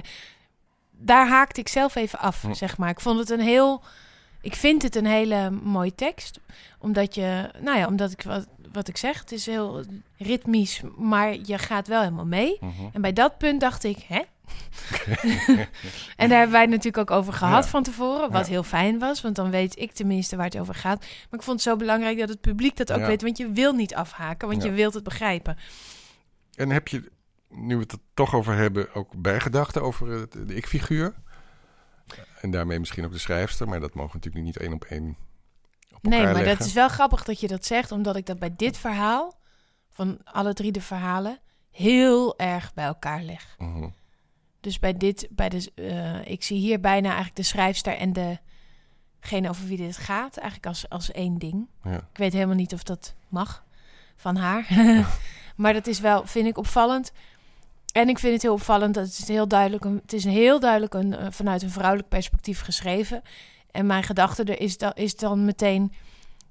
daar 0.91 1.27
haakte 1.27 1.60
ik 1.60 1.67
zelf 1.67 1.95
even 1.95 2.19
af, 2.19 2.43
Mhm. 2.43 2.53
zeg 2.53 2.77
maar. 2.77 2.89
Ik 2.89 3.00
vond 3.00 3.19
het 3.19 3.29
een 3.29 3.39
heel... 3.39 3.83
Ik 4.41 4.55
vind 4.55 4.81
het 4.81 4.95
een 4.95 5.05
hele 5.05 5.50
mooie 5.50 5.95
tekst. 5.95 6.39
Omdat 6.79 7.15
je... 7.15 7.50
Nou 7.62 7.77
ja, 7.77 7.88
omdat 7.88 8.12
ik 8.12 8.22
wat, 8.24 8.48
wat 8.72 8.88
ik 8.88 8.98
zeg, 8.98 9.19
het 9.19 9.31
is 9.31 9.45
heel 9.45 9.83
ritmisch, 10.17 10.81
maar 10.98 11.36
je 11.45 11.57
gaat 11.57 11.88
wel 11.88 12.01
helemaal 12.01 12.25
mee. 12.25 12.57
Mhm. 12.62 12.72
En 12.93 13.01
bij 13.01 13.13
dat 13.13 13.38
punt 13.38 13.60
dacht 13.60 13.83
ik, 13.83 13.98
hè? 14.07 14.22
en 16.17 16.29
daar 16.29 16.38
hebben 16.38 16.51
wij 16.51 16.62
het 16.62 16.69
natuurlijk 16.69 16.98
ook 16.98 17.12
over 17.17 17.33
gehad 17.33 17.63
Ja. 17.63 17.69
van 17.69 17.83
tevoren, 17.83 18.31
wat 18.31 18.45
Ja. 18.45 18.51
heel 18.51 18.63
fijn 18.63 19.00
was, 19.00 19.22
want 19.22 19.36
dan 19.36 19.50
weet 19.50 19.79
ik 19.79 19.91
tenminste 19.91 20.36
waar 20.36 20.45
het 20.45 20.57
over 20.60 20.75
gaat. 20.75 21.00
Maar 21.00 21.39
ik 21.39 21.45
vond 21.45 21.60
het 21.60 21.62
zo 21.62 21.75
belangrijk 21.75 22.19
dat 22.19 22.29
het 22.29 22.41
publiek 22.41 22.77
dat 22.77 22.91
ook 22.91 23.00
Ja. 23.00 23.05
weet, 23.07 23.22
want 23.22 23.38
je 23.38 23.51
wil 23.51 23.74
niet 23.74 23.95
afhaken, 23.95 24.48
want 24.48 24.63
je 24.63 24.72
wilt 24.72 24.93
het 24.93 25.03
begrijpen. 25.03 25.57
En 26.55 26.69
heb 26.69 26.88
je, 26.88 27.12
nu 27.55 27.75
we 27.75 27.81
het 27.81 27.91
er 27.91 28.00
toch 28.13 28.36
over 28.36 28.55
hebben, 28.55 28.93
ook 28.93 29.22
bijgedachten 29.22 29.81
over 29.81 30.29
de 30.29 30.55
ik-figuur? 30.55 31.13
En 32.41 32.51
daarmee 32.51 32.79
misschien 32.79 33.05
ook 33.05 33.12
de 33.12 33.17
schrijfster, 33.17 33.67
maar 33.67 33.79
dat 33.79 33.93
mogen 33.93 34.12
we 34.12 34.17
natuurlijk 34.17 34.45
niet 34.45 34.57
één 34.57 34.74
op 34.74 34.83
één 34.83 35.17
op 35.93 36.03
Nee, 36.03 36.24
maar 36.24 36.33
leggen. 36.33 36.57
dat 36.57 36.67
is 36.67 36.74
wel 36.74 36.89
grappig 36.89 37.24
dat 37.24 37.39
je 37.39 37.48
dat 37.48 37.65
zegt, 37.65 37.91
omdat 37.91 38.15
ik 38.15 38.25
dat 38.25 38.39
bij 38.39 38.53
dit 38.55 38.77
verhaal, 38.77 39.39
van 39.89 40.19
alle 40.24 40.53
drie 40.53 40.72
de 40.72 40.81
verhalen, 40.81 41.39
heel 41.72 42.38
erg 42.38 42.74
bij 42.74 42.86
elkaar 42.86 43.22
leg. 43.22 43.55
Mhm. 43.57 43.89
Dus 44.60 44.79
bij 44.79 44.98
dit, 44.98 45.27
bij 45.29 45.50
de, 45.50 45.72
eh, 45.75 46.31
ik 46.31 46.43
zie 46.43 46.60
hier 46.60 46.79
bijna 46.79 47.07
eigenlijk 47.07 47.36
de 47.36 47.43
schrijfster 47.43 47.98
en 47.98 48.39
degene 49.19 49.50
over 49.50 49.67
wie 49.67 49.77
dit 49.77 49.98
gaat, 49.98 50.38
eigenlijk 50.38 50.67
als, 50.67 50.89
als 50.89 51.12
één 51.12 51.38
ding. 51.38 51.69
Ja. 51.83 51.95
Ik 51.95 52.17
weet 52.17 52.33
helemaal 52.33 52.55
niet 52.55 52.74
of 52.74 52.83
dat 52.83 53.15
mag 53.27 53.65
van 54.15 54.36
haar. 54.36 54.67
maar 55.55 55.74
dat 55.74 55.88
is 55.88 56.00
wel, 56.00 56.25
vind 56.25 56.48
ik 56.48 56.57
opvallend. 56.57 57.12
En 57.93 58.09
ik 58.09 58.19
vind 58.19 58.33
het 58.33 58.41
heel 58.41 58.53
opvallend 58.53 58.93
dat 58.93 59.17
het 59.17 59.27
heel 59.27 59.47
duidelijk, 59.47 59.83
een, 59.85 60.00
het 60.01 60.13
is 60.13 60.23
een 60.23 60.31
heel 60.31 60.59
duidelijk 60.59 60.93
een, 60.93 61.15
eh, 61.15 61.27
vanuit 61.29 61.62
een 61.62 61.69
vrouwelijk 61.69 62.09
perspectief 62.09 62.62
geschreven. 62.62 63.21
En 63.71 63.85
mijn 63.85 64.03
gedachte 64.03 64.43
er 64.43 64.59
is, 64.59 64.77
dan, 64.77 64.91
is 64.95 65.15
dan 65.15 65.45
meteen, 65.45 65.93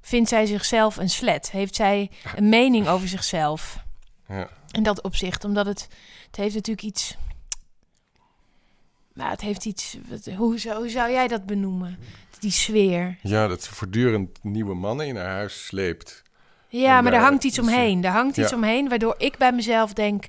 vindt 0.00 0.28
zij 0.28 0.46
zichzelf 0.46 0.96
een 0.96 1.08
slet? 1.10 1.50
Heeft 1.50 1.74
zij 1.74 2.10
een 2.36 2.48
mening 2.58 2.88
over 2.88 3.08
zichzelf? 3.08 3.84
Ja. 4.28 4.48
In 4.70 4.82
dat 4.82 5.02
opzicht, 5.02 5.44
omdat 5.44 5.66
het, 5.66 5.88
het 6.26 6.36
heeft 6.36 6.54
natuurlijk 6.54 6.86
iets... 6.86 7.16
Maar 9.12 9.30
het 9.30 9.40
heeft 9.40 9.64
iets... 9.64 9.96
wat- 10.08 10.34
Hoe 10.36 10.58
zou, 10.58 10.76
hoe 10.76 10.88
zou 10.88 11.10
jij 11.10 11.28
dat 11.28 11.46
benoemen? 11.46 11.98
Die 12.38 12.50
sfeer. 12.50 13.18
ja, 13.22 13.46
dat 13.46 13.62
ze 13.62 13.74
voortdurend 13.74 14.38
nieuwe 14.44 14.74
mannen 14.74 15.06
in 15.06 15.16
haar 15.16 15.26
huis 15.30 15.66
sleept. 15.66 16.22
Ja, 16.68 16.96
En 16.96 17.04
maar 17.04 17.12
er 17.12 17.18
daar- 17.18 17.28
hangt 17.28 17.44
iets 17.44 17.58
omheen. 17.58 18.04
Er 18.04 18.10
hangt 18.10 18.36
iets 18.36 18.52
omheen, 18.52 18.88
waardoor 18.88 19.14
ik 19.18 19.36
bij 19.38 19.52
mezelf 19.52 19.92
denk... 19.92 20.24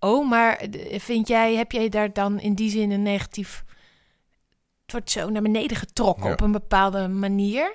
Oh, 0.00 0.28
maar 0.30 0.56
eh, 0.56 1.00
vind 1.00 1.28
jij, 1.28 1.54
heb 1.54 1.72
jij 1.72 1.88
daar 1.88 2.12
dan 2.12 2.40
in 2.40 2.54
die 2.54 2.70
zin 2.70 2.90
een 2.90 3.02
negatief... 3.02 3.64
Het 4.82 4.92
wordt 4.92 5.10
zo 5.10 5.28
naar 5.30 5.42
beneden 5.42 5.76
getrokken 5.76 6.26
Ja. 6.26 6.32
op 6.32 6.40
een 6.40 6.52
bepaalde 6.52 7.08
manier. 7.08 7.72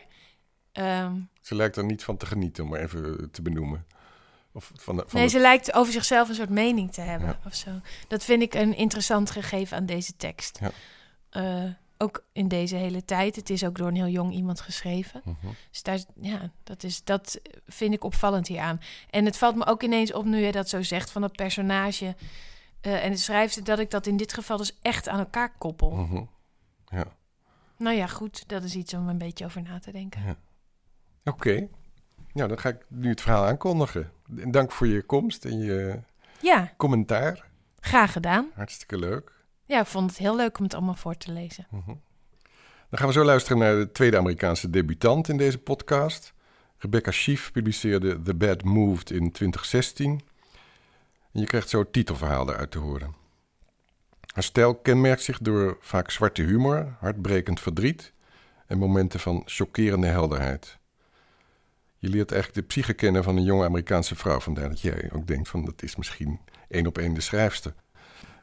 Ehm, 0.71 1.15
Ze 1.41 1.55
lijkt 1.55 1.75
er 1.75 1.85
niet 1.85 2.03
van 2.03 2.17
te 2.17 2.25
genieten, 2.25 2.63
om 2.63 2.69
maar 2.69 2.79
even 2.79 3.31
te 3.31 3.41
benoemen. 3.41 3.85
Of 4.51 4.71
van 4.75 4.95
de, 4.95 5.03
van 5.07 5.19
nee, 5.19 5.23
de- 5.27 5.31
ze 5.35 5.39
lijkt 5.39 5.73
over 5.73 5.93
zichzelf 5.93 6.29
een 6.29 6.35
soort 6.35 6.49
mening 6.49 6.93
te 6.93 7.01
hebben 7.01 7.27
Ja. 7.29 7.39
of 7.45 7.55
zo. 7.55 7.69
Dat 8.07 8.23
vind 8.23 8.41
ik 8.41 8.53
een 8.53 8.75
interessant 8.75 9.31
gegeven 9.31 9.77
aan 9.77 9.85
deze 9.85 10.15
tekst. 10.17 10.59
Ja. 10.61 10.71
Eh, 11.29 11.71
ook 11.97 12.23
in 12.31 12.47
deze 12.47 12.75
hele 12.75 13.05
tijd. 13.05 13.35
Het 13.35 13.49
is 13.49 13.63
ook 13.65 13.77
door 13.77 13.87
een 13.87 13.95
heel 13.95 14.07
jong 14.07 14.33
iemand 14.33 14.61
geschreven. 14.61 15.21
Mhm. 15.23 15.47
Dus 15.71 15.83
daar, 15.83 15.99
ja, 16.21 16.51
dat, 16.63 16.83
is, 16.83 17.03
dat 17.03 17.39
vind 17.67 17.93
ik 17.93 18.03
opvallend 18.03 18.47
hieraan. 18.47 18.79
En 19.09 19.25
het 19.25 19.37
valt 19.37 19.55
me 19.55 19.65
ook 19.65 19.83
ineens 19.83 20.13
op 20.13 20.25
nu 20.25 20.37
je 20.45 20.51
dat 20.51 20.69
zo 20.69 20.81
zegt 20.81 21.11
van 21.11 21.21
dat 21.21 21.35
personage 21.35 22.15
eh, 22.81 23.03
en 23.05 23.11
de 23.11 23.17
schrijfster, 23.17 23.63
dat 23.63 23.79
ik 23.79 23.91
dat 23.91 24.07
in 24.07 24.17
dit 24.17 24.33
geval 24.33 24.57
dus 24.57 24.77
echt 24.81 25.07
aan 25.07 25.19
elkaar 25.19 25.53
koppel. 25.57 25.91
Mhm. 25.91 26.23
Ja, 26.87 27.05
Nou 27.77 27.95
ja, 27.95 28.07
goed, 28.07 28.47
dat 28.49 28.63
is 28.63 28.75
iets 28.75 28.93
om 28.93 29.07
een 29.09 29.17
beetje 29.17 29.45
over 29.45 29.61
na 29.61 29.79
te 29.79 29.91
denken. 29.91 30.37
oké. 31.23 31.67
Nou, 32.33 32.47
dan 32.49 32.59
ga 32.59 32.69
ik 32.69 32.85
nu 32.87 33.09
het 33.09 33.21
verhaal 33.21 33.45
aankondigen. 33.45 34.11
En 34.37 34.51
dank 34.51 34.71
voor 34.71 34.87
je 34.87 35.01
komst 35.01 35.45
en 35.45 35.57
je 35.59 35.99
Ja, 36.41 36.73
commentaar. 36.77 37.45
graag 37.79 38.11
gedaan. 38.11 38.51
Hartstikke 38.55 38.97
leuk. 38.97 39.31
Ja, 39.65 39.79
ik 39.79 39.85
vond 39.85 40.09
het 40.09 40.19
heel 40.19 40.35
leuk 40.35 40.57
om 40.57 40.63
het 40.63 40.73
allemaal 40.73 40.95
voor 40.95 41.17
te 41.17 41.31
lezen. 41.31 41.67
Dan 42.89 42.99
gaan 42.99 43.07
we 43.07 43.13
zo 43.13 43.23
luisteren 43.23 43.57
naar 43.57 43.75
de 43.75 43.91
tweede 43.91 44.17
Amerikaanse 44.17 44.69
debutant 44.69 45.29
in 45.29 45.37
deze 45.37 45.57
podcast. 45.57 46.33
Rebecca 46.77 47.11
Schief 47.11 47.51
publiceerde 47.51 48.21
The 48.21 48.35
Bad 48.35 48.63
Moved 48.63 49.11
in 49.11 49.31
2016. 49.31 50.21
En 51.31 51.39
je 51.39 51.45
krijgt 51.45 51.69
zo 51.69 51.79
het 51.79 51.93
titelverhaal 51.93 52.49
eruit 52.49 52.71
te 52.71 52.79
horen. 52.79 53.15
Haar 54.33 54.43
stijl 54.43 54.75
kenmerkt 54.75 55.23
zich 55.23 55.39
door 55.39 55.77
vaak 55.79 56.11
zwarte 56.11 56.41
humor, 56.41 56.95
hartbrekend 56.99 57.59
verdriet 57.59 58.13
en 58.67 58.77
momenten 58.77 59.19
van 59.19 59.41
chockerende 59.45 60.07
helderheid. 60.07 60.77
Je 61.97 62.09
leert 62.09 62.31
eigenlijk 62.31 62.61
de 62.61 62.67
psyche 62.67 62.93
kennen 62.93 63.23
van 63.23 63.37
een 63.37 63.43
jonge 63.43 63.65
Amerikaanse 63.65 64.15
vrouw, 64.15 64.39
vandaar 64.39 64.69
dat 64.69 64.81
jij 64.81 65.09
ook 65.13 65.27
denkt 65.27 65.49
van 65.49 65.65
dat 65.65 65.83
is 65.83 65.95
misschien 65.95 66.39
één 66.67 66.87
op 66.87 66.97
één 66.97 67.13
de 67.13 67.21
schrijfster. 67.21 67.73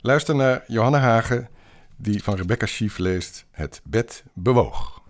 Luister 0.04 0.34
naar 0.34 0.64
Johanna 0.66 0.98
Hagen, 0.98 1.48
die 1.96 2.22
van 2.22 2.36
Rebecca 2.36 2.66
Schief 2.66 2.98
leest 2.98 3.44
Het 3.50 3.80
bed 3.84 4.24
bewoog. 4.32 5.02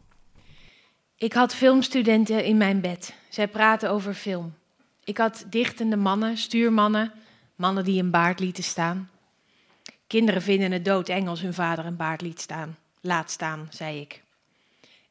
Ik 1.17 1.33
had 1.33 1.55
filmstudenten 1.55 2.45
in 2.45 2.57
mijn 2.57 2.81
bed. 2.81 3.15
Zij 3.29 3.49
praten 3.49 3.91
over 3.91 4.15
film. 4.15 4.55
Ik 5.05 5.19
had 5.19 5.45
dichtende 5.51 5.97
mannen, 5.97 6.37
stuurmannen, 6.37 7.13
mannen 7.57 7.85
die 7.85 8.03
een 8.03 8.11
baard 8.11 8.41
lieten 8.41 8.65
staan. 8.65 9.11
Kinderen 10.07 10.43
vinden 10.43 10.73
het 10.73 10.85
doodeng 10.85 11.29
als 11.29 11.41
hun 11.41 11.55
vader 11.55 11.87
een 11.87 11.97
baard 11.97 12.21
liet 12.21 12.41
staan. 12.41 12.77
Laat 13.01 13.31
staan, 13.31 13.69
zei 13.71 14.01
ik. 14.01 14.23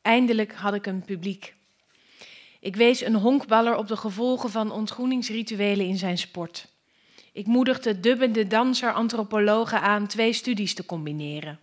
Eindelijk 0.02 0.54
had 0.54 0.74
ik 0.74 0.86
een 0.86 1.06
publiek. 1.06 1.54
Ik 2.60 2.76
wees 2.76 3.02
een 3.02 3.16
honkballer 3.16 3.76
op 3.76 3.88
de 3.88 3.98
gevolgen 3.98 4.50
van 4.50 4.72
ontgroeningsrituelen 4.72 5.86
in 5.86 5.98
zijn 5.98 6.18
sport. 6.18 6.71
Ik 7.32 7.46
moedigde 7.46 8.00
dubbende 8.00 8.48
danser-antropologen 8.48 9.82
aan 9.82 10.08
twee 10.08 10.34
studies 10.34 10.74
te 10.74 10.86
combineren. 10.86 11.60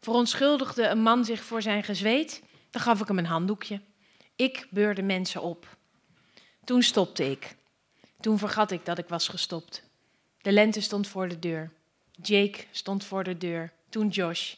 Verontschuldigde 0.00 0.86
een 0.86 1.02
man 1.02 1.24
zich 1.24 1.42
voor 1.42 1.62
zijn 1.62 1.84
gezweet, 1.84 2.42
dan 2.70 2.82
gaf 2.82 3.00
ik 3.00 3.08
hem 3.08 3.18
een 3.18 3.26
handdoekje. 3.26 3.80
Ik 4.36 4.66
beurde 4.70 5.02
mensen 5.02 5.42
op. 5.42 5.76
Toen 6.64 6.82
stopte 6.82 7.30
ik. 7.30 7.56
Toen 8.20 8.38
vergat 8.38 8.70
ik 8.70 8.84
dat 8.84 8.98
ik 8.98 9.08
was 9.08 9.28
gestopt. 9.28 9.82
De 10.40 10.52
lente 10.52 10.80
stond 10.80 11.06
voor 11.08 11.28
de 11.28 11.38
deur. 11.38 11.72
Jake 12.22 12.64
stond 12.70 13.04
voor 13.04 13.24
de 13.24 13.38
deur. 13.38 13.72
Toen 13.88 14.08
Josh. 14.08 14.54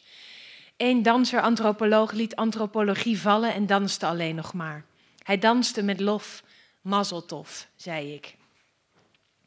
Eén 0.77 1.03
danser-antropoloog 1.03 2.11
liet 2.11 2.35
antropologie 2.35 3.19
vallen 3.19 3.53
en 3.53 3.65
danste 3.65 4.05
alleen 4.05 4.35
nog 4.35 4.53
maar. 4.53 4.85
Hij 5.23 5.37
danste 5.37 5.83
met 5.83 5.99
lof. 5.99 6.43
Mazzeltof, 6.81 7.67
zei 7.75 8.13
ik. 8.13 8.35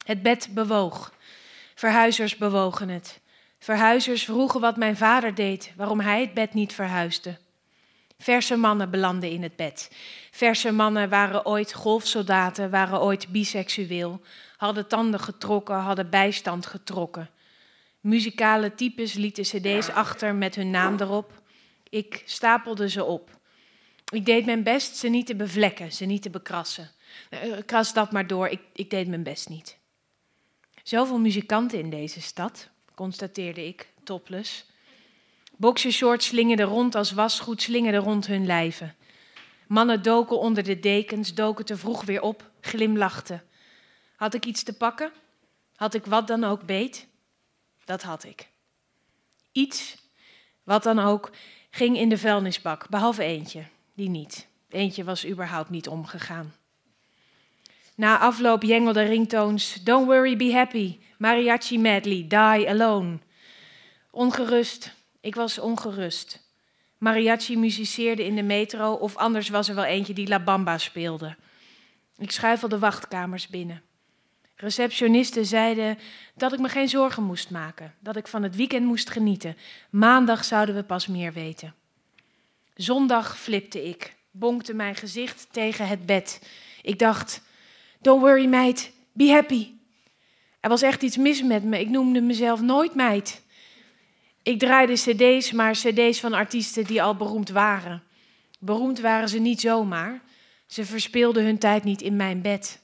Het 0.09 0.23
bed 0.23 0.49
bewoog. 0.51 1.13
Verhuizers 1.75 2.37
bewogen 2.37 2.89
het. 2.89 3.21
Verhuizers 3.59 4.25
vroegen 4.25 4.61
wat 4.61 4.77
mijn 4.77 4.97
vader 4.97 5.35
deed, 5.35 5.73
waarom 5.77 6.01
hij 6.01 6.21
het 6.21 6.35
bed 6.35 6.55
niet 6.55 6.73
verhuisde. 6.73 7.39
Verse 8.19 8.57
mannen 8.57 8.91
belanden 8.91 9.31
in 9.31 9.43
het 9.43 9.57
bed. 9.57 9.91
Verse 10.31 10.73
mannen 10.73 11.09
waren 11.09 11.47
ooit 11.47 11.73
golfsoldaten, 11.73 12.71
waren 12.71 13.01
ooit 13.01 13.29
biseksueel, 13.29 14.21
hadden 14.57 14.87
tanden 14.87 15.21
getrokken, 15.21 15.77
hadden 15.77 16.11
bijstand 16.11 16.67
getrokken. 16.67 17.31
Muzikale 18.01 18.75
types 18.75 19.13
lieten 19.13 19.45
cd's 19.45 19.89
achter 19.89 20.35
met 20.35 20.55
hun 20.55 20.71
naam 20.71 20.97
erop. 21.01 21.43
Ik 21.89 22.23
stapelde 22.25 22.89
ze 22.89 23.05
op. 23.05 23.31
Ik 24.13 24.27
deed 24.27 24.47
mijn 24.47 24.63
best 24.63 24.97
ze 24.97 25.09
niet 25.09 25.27
te 25.27 25.37
bevlekken, 25.37 25.93
ze 25.93 26.05
niet 26.05 26.23
te 26.23 26.31
bekrassen. 26.31 26.91
Eh, 27.31 27.41
Kras 27.67 27.93
dat 27.93 28.13
maar 28.13 28.27
door, 28.27 28.49
ik, 28.49 28.61
ik 28.73 28.91
deed 28.91 29.09
mijn 29.09 29.23
best 29.23 29.49
niet. 29.49 29.79
Zoveel 30.89 31.19
muzikanten 31.19 31.79
in 31.79 31.91
deze 31.91 32.21
stad, 32.21 32.69
constateerde 32.95 33.67
ik, 33.67 33.93
topless. 34.05 34.67
Boxershorts 35.57 36.27
slingerden 36.27 36.67
rond 36.67 36.95
als 36.95 37.13
wasgoed, 37.13 37.63
slingerden 37.63 38.01
rond 38.01 38.27
hun 38.27 38.47
lijven. 38.47 38.97
Mannen 39.67 40.03
doken 40.03 40.39
onder 40.39 40.65
de 40.65 40.79
dekens, 40.79 41.35
doken 41.35 41.65
te 41.65 41.77
vroeg 41.77 42.05
weer 42.05 42.23
op, 42.23 42.51
glimlachten. 42.61 43.43
Had 44.17 44.35
ik 44.35 44.45
iets 44.47 44.63
te 44.63 44.77
pakken? 44.77 45.13
Had 45.77 45.95
ik 45.95 46.07
wat 46.07 46.27
dan 46.27 46.45
ook 46.45 46.63
beet? 46.63 47.07
Dat 47.85 48.03
had 48.03 48.25
ik. 48.25 48.49
Iets, 49.53 49.97
wat 50.65 50.83
dan 50.83 50.99
ook, 50.99 51.31
ging 51.71 51.97
in 51.97 52.09
de 52.09 52.19
vuilnisbak, 52.19 52.89
behalve 52.89 53.23
eentje, 53.23 53.65
die 53.95 54.09
niet. 54.09 54.49
Eentje 54.69 55.05
was 55.05 55.27
überhaupt 55.27 55.71
niet 55.71 55.89
omgegaan. 55.89 56.55
Na 57.99 58.19
afloop 58.19 58.63
jengelden 58.63 59.07
ringtones 59.07 59.75
Don't 59.85 60.07
worry, 60.07 60.37
be 60.37 60.53
happy, 60.53 60.99
mariachi 61.17 61.79
medley, 61.79 62.27
die 62.29 62.69
alone. 62.69 63.19
Ongerust, 64.11 64.95
ik 65.21 65.35
was 65.35 65.59
ongerust. 65.59 66.47
Mariachi 66.99 67.57
musiceerde 67.57 68.25
in 68.25 68.35
de 68.35 68.43
metro 68.43 68.93
of 68.93 69.17
anders 69.17 69.49
was 69.49 69.69
er 69.69 69.75
wel 69.75 69.85
eentje 69.85 70.13
die 70.13 70.29
La 70.29 70.39
Bamba 70.41 70.79
speelde. 70.79 71.37
Ik 72.17 72.31
schuifelde 72.31 72.79
wachtkamers 72.79 73.49
binnen. 73.49 73.83
Receptionisten 74.57 75.47
zeiden 75.47 75.99
dat 76.35 76.53
ik 76.53 76.59
me 76.59 76.69
geen 76.69 76.89
zorgen 76.89 77.23
moest 77.23 77.51
maken, 77.51 77.95
dat 78.01 78.17
ik 78.17 78.27
van 78.27 78.43
het 78.43 78.57
weekend 78.57 78.87
moest 78.87 79.11
genieten. 79.11 79.57
Maandag 79.91 80.45
zouden 80.45 80.75
we 80.75 80.83
pas 80.83 81.07
meer 81.07 81.33
weten. 81.33 81.75
Zondag 82.75 83.39
flipte 83.39 83.89
ik, 83.89 84.17
bonkte 84.31 84.75
mijn 84.75 84.95
gezicht 84.95 85.49
tegen 85.51 85.89
het 85.89 86.07
bed. 86.07 86.49
Ik 86.83 86.99
dacht, 86.99 87.47
don't 87.99 88.21
worry 88.21 88.47
meid, 88.47 88.93
be 89.13 89.31
happy. 89.31 89.73
Er 90.61 90.69
was 90.69 90.83
echt 90.83 91.03
iets 91.03 91.17
mis 91.17 91.43
met 91.43 91.65
me, 91.65 91.81
ik 91.81 91.89
noemde 91.89 92.21
mezelf 92.21 92.61
nooit 92.61 92.95
meid. 92.95 93.43
Ik 94.43 94.59
draaide 94.59 94.93
cd's, 94.93 95.53
maar 95.53 95.73
cd's 95.73 96.21
van 96.21 96.33
artiesten 96.33 96.85
die 96.85 97.03
al 97.03 97.15
beroemd 97.15 97.49
waren. 97.49 98.03
Beroemd 98.59 99.01
waren 99.01 99.29
ze 99.29 99.39
niet 99.39 99.61
zomaar. 99.61 100.21
Ze 100.67 100.85
verspeelden 100.85 101.45
hun 101.45 101.59
tijd 101.59 101.85
niet 101.85 102.03
in 102.03 102.17
mijn 102.17 102.43
bed. 102.43 102.81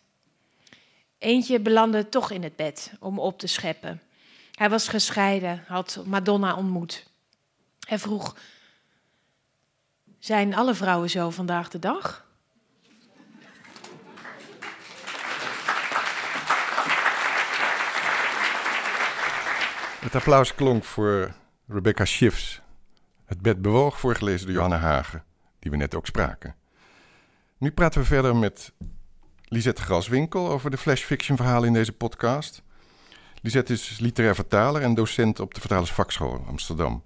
Eentje 1.18 1.60
belandde 1.60 2.08
toch 2.08 2.30
in 2.30 2.42
het 2.42 2.56
bed 2.56 2.92
om 3.00 3.18
op 3.18 3.38
te 3.38 3.46
scheppen. 3.46 4.02
Hij 4.52 4.70
was 4.70 4.88
gescheiden, 4.88 5.64
had 5.66 6.02
Madonna 6.06 6.56
ontmoet. 6.56 7.06
Hij 7.86 7.98
vroeg: 7.98 8.36
Zijn 10.18 10.54
alle 10.54 10.74
vrouwen 10.74 11.10
zo 11.10 11.30
vandaag 11.30 11.68
de 11.68 11.78
dag? 11.78 12.23
Het 20.04 20.14
applaus 20.14 20.54
klonk 20.54 20.84
voor 20.84 21.34
Rebecca 21.66 22.04
Schiffs. 22.04 22.60
Het 23.24 23.40
bed 23.40 23.62
bewoog, 23.62 24.00
voorgelezen 24.00 24.46
door 24.46 24.54
Johanna 24.54 24.78
Hagen, 24.78 25.24
die 25.58 25.70
we 25.70 25.76
net 25.76 25.94
ook 25.94 26.06
spraken. 26.06 26.54
Nu 27.58 27.70
praten 27.70 28.00
we 28.00 28.06
verder 28.06 28.36
met 28.36 28.72
Lisette 29.44 29.82
Graswinkel 29.82 30.48
over 30.50 30.70
de 30.70 30.76
flash 30.76 31.02
fiction 31.02 31.36
verhalen 31.36 31.66
in 31.66 31.72
deze 31.72 31.92
podcast. 31.92 32.62
Lisette 33.40 33.72
is 33.72 33.98
literair 33.98 34.34
vertaler 34.34 34.82
en 34.82 34.94
docent 34.94 35.40
op 35.40 35.54
de 35.54 35.60
Vertalersvakschool 35.60 36.34
in 36.34 36.46
Amsterdam. 36.46 37.02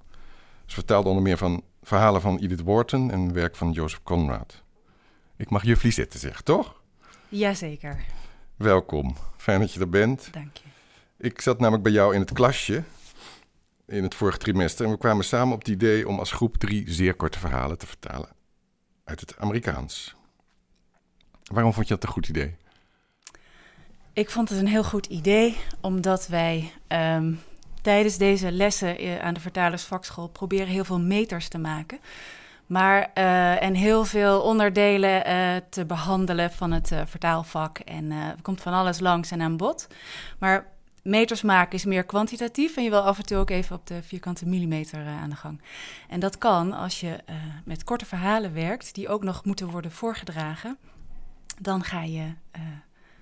Ze 0.66 0.74
vertaalde 0.74 1.08
onder 1.08 1.22
meer 1.22 1.38
van 1.38 1.62
verhalen 1.82 2.20
van 2.20 2.38
Edith 2.38 2.62
Wharton 2.62 3.10
en 3.10 3.32
werk 3.32 3.56
van 3.56 3.72
Joseph 3.72 4.02
Conrad. 4.02 4.62
Ik 5.36 5.50
mag 5.50 5.64
juf 5.64 5.82
Lisette 5.82 6.18
zeggen, 6.18 6.44
toch? 6.44 6.82
Jazeker. 7.28 8.04
Welkom. 8.56 9.16
Fijn 9.36 9.60
dat 9.60 9.72
je 9.72 9.80
er 9.80 9.88
bent. 9.88 10.28
Dank 10.32 10.56
je. 10.56 10.77
Ik 11.18 11.40
zat 11.40 11.58
namelijk 11.58 11.82
bij 11.82 11.92
jou 11.92 12.14
in 12.14 12.20
het 12.20 12.32
klasje 12.32 12.82
in 13.86 14.02
het 14.02 14.14
vorige 14.14 14.38
trimester 14.38 14.84
en 14.84 14.90
we 14.90 14.98
kwamen 14.98 15.24
samen 15.24 15.54
op 15.54 15.58
het 15.58 15.68
idee 15.68 16.08
om 16.08 16.18
als 16.18 16.32
groep 16.32 16.56
drie 16.56 16.92
zeer 16.92 17.14
korte 17.14 17.38
verhalen 17.38 17.78
te 17.78 17.86
vertalen 17.86 18.28
uit 19.04 19.20
het 19.20 19.36
Amerikaans. 19.38 20.14
Waarom 21.52 21.72
vond 21.72 21.88
je 21.88 21.94
dat 21.94 22.02
een 22.02 22.10
goed 22.10 22.28
idee? 22.28 22.56
Ik 24.12 24.30
vond 24.30 24.48
het 24.48 24.58
een 24.58 24.66
heel 24.66 24.84
goed 24.84 25.06
idee, 25.06 25.56
omdat 25.80 26.26
wij 26.26 26.72
ehm, 26.86 27.34
tijdens 27.82 28.16
deze 28.16 28.52
lessen 28.52 28.98
eh, 28.98 29.18
aan 29.18 29.34
de 29.34 29.40
vertalersvakschool 29.40 30.28
proberen 30.28 30.66
heel 30.66 30.84
veel 30.84 31.00
meters 31.00 31.48
te 31.48 31.58
maken. 31.58 31.98
Maar, 32.66 33.10
eh, 33.14 33.62
en 33.62 33.74
heel 33.74 34.04
veel 34.04 34.40
onderdelen 34.40 35.26
uh, 35.26 35.56
te 35.70 35.84
behandelen 35.84 36.52
van 36.52 36.72
het 36.72 36.92
vertaalvak. 37.04 37.78
En 37.78 38.10
er 38.10 38.34
komt 38.42 38.60
van 38.60 38.72
alles 38.72 39.00
langs 39.00 39.30
en 39.30 39.40
aan 39.40 39.56
bod. 39.56 39.86
Maar 40.38 40.77
meters 41.08 41.42
maken 41.42 41.74
is 41.74 41.84
meer 41.84 42.04
kwantitatief 42.04 42.76
en 42.76 42.84
je 42.84 42.90
wil 42.90 43.00
af 43.00 43.18
en 43.18 43.26
toe 43.26 43.36
ook 43.36 43.50
even 43.50 43.76
op 43.76 43.86
de 43.86 44.02
vierkante 44.02 44.46
millimeter 44.46 45.06
aan 45.06 45.30
de 45.30 45.36
gang. 45.36 45.60
En 46.08 46.20
dat 46.20 46.38
kan 46.38 46.72
als 46.72 47.00
je 47.00 47.18
met 47.64 47.84
korte 47.84 48.06
verhalen 48.06 48.54
werkt, 48.54 48.94
die 48.94 49.08
ook 49.08 49.22
nog 49.22 49.44
moeten 49.44 49.70
worden 49.70 49.92
voorgedragen. 49.92 50.78
Dan 51.60 51.84
ga 51.84 52.02
je 52.02 52.32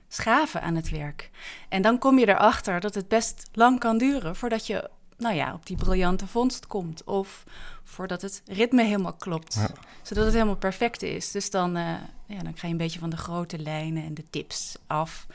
schaven 0.08 0.62
aan 0.62 0.74
het 0.74 0.88
werk. 0.88 1.30
En 1.68 1.82
dan 1.82 1.98
kom 1.98 2.18
je 2.18 2.28
erachter 2.28 2.80
dat 2.80 2.94
het 2.94 3.08
best 3.08 3.48
lang 3.52 3.78
kan 3.78 3.98
duren 3.98 4.36
voordat 4.36 4.66
je 4.66 4.90
nou 5.18 5.34
ja, 5.34 5.54
op 5.54 5.66
die 5.66 5.76
briljante 5.76 6.26
vondst 6.26 6.66
komt. 6.66 7.04
Of 7.04 7.44
voordat 7.84 8.22
het 8.22 8.42
ritme 8.46 8.82
helemaal 8.82 9.16
klopt. 9.16 9.58
Zodat 10.02 10.24
het 10.24 10.32
helemaal 10.32 10.56
perfect 10.56 11.02
is. 11.02 11.30
Dus 11.30 11.50
dan, 11.50 11.76
uh, 11.76 11.94
ja, 12.26 12.42
dan 12.42 12.56
ga 12.56 12.66
je 12.66 12.72
een 12.72 12.78
beetje 12.78 12.98
van 12.98 13.10
de 13.10 13.16
grote 13.16 13.58
lijnen 13.58 14.04
en 14.04 14.14
de 14.14 14.24
tips 14.30 14.76
af. 14.86 15.26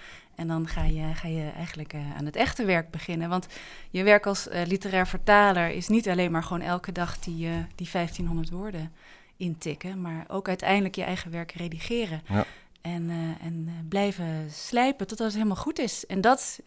En 0.41 0.47
dan 0.47 0.67
ga 0.67 0.83
je, 0.83 1.13
ga 1.13 1.27
je 1.27 1.49
eigenlijk 1.55 1.93
uh, 1.93 2.01
aan 2.17 2.25
het 2.25 2.35
echte 2.35 2.65
werk 2.65 2.91
beginnen. 2.91 3.29
Want 3.29 3.47
je 3.89 4.03
werk 4.03 4.25
als 4.25 4.47
uh, 4.47 4.61
literair 4.65 5.07
vertaler 5.07 5.69
is 5.69 5.87
niet 5.87 6.09
alleen 6.09 6.31
maar 6.31 6.43
gewoon 6.43 6.61
elke 6.61 6.91
dag 6.91 7.19
die, 7.19 7.49
die 7.75 7.89
1500 7.91 8.49
woorden 8.49 8.93
intikken. 9.37 10.01
Maar 10.01 10.25
ook 10.27 10.47
uiteindelijk 10.47 10.95
je 10.95 11.03
eigen 11.03 11.31
werk 11.31 11.51
redigeren. 11.51 12.21
Ja. 12.27 12.45
En, 12.81 13.09
en 13.41 13.85
blijven 13.89 14.47
slijpen 14.51 15.07
totdat 15.07 15.27
het 15.27 15.35
helemaal 15.35 15.63
goed 15.63 15.79
is. 15.79 16.05
En 16.05 16.21
dat 16.21 16.59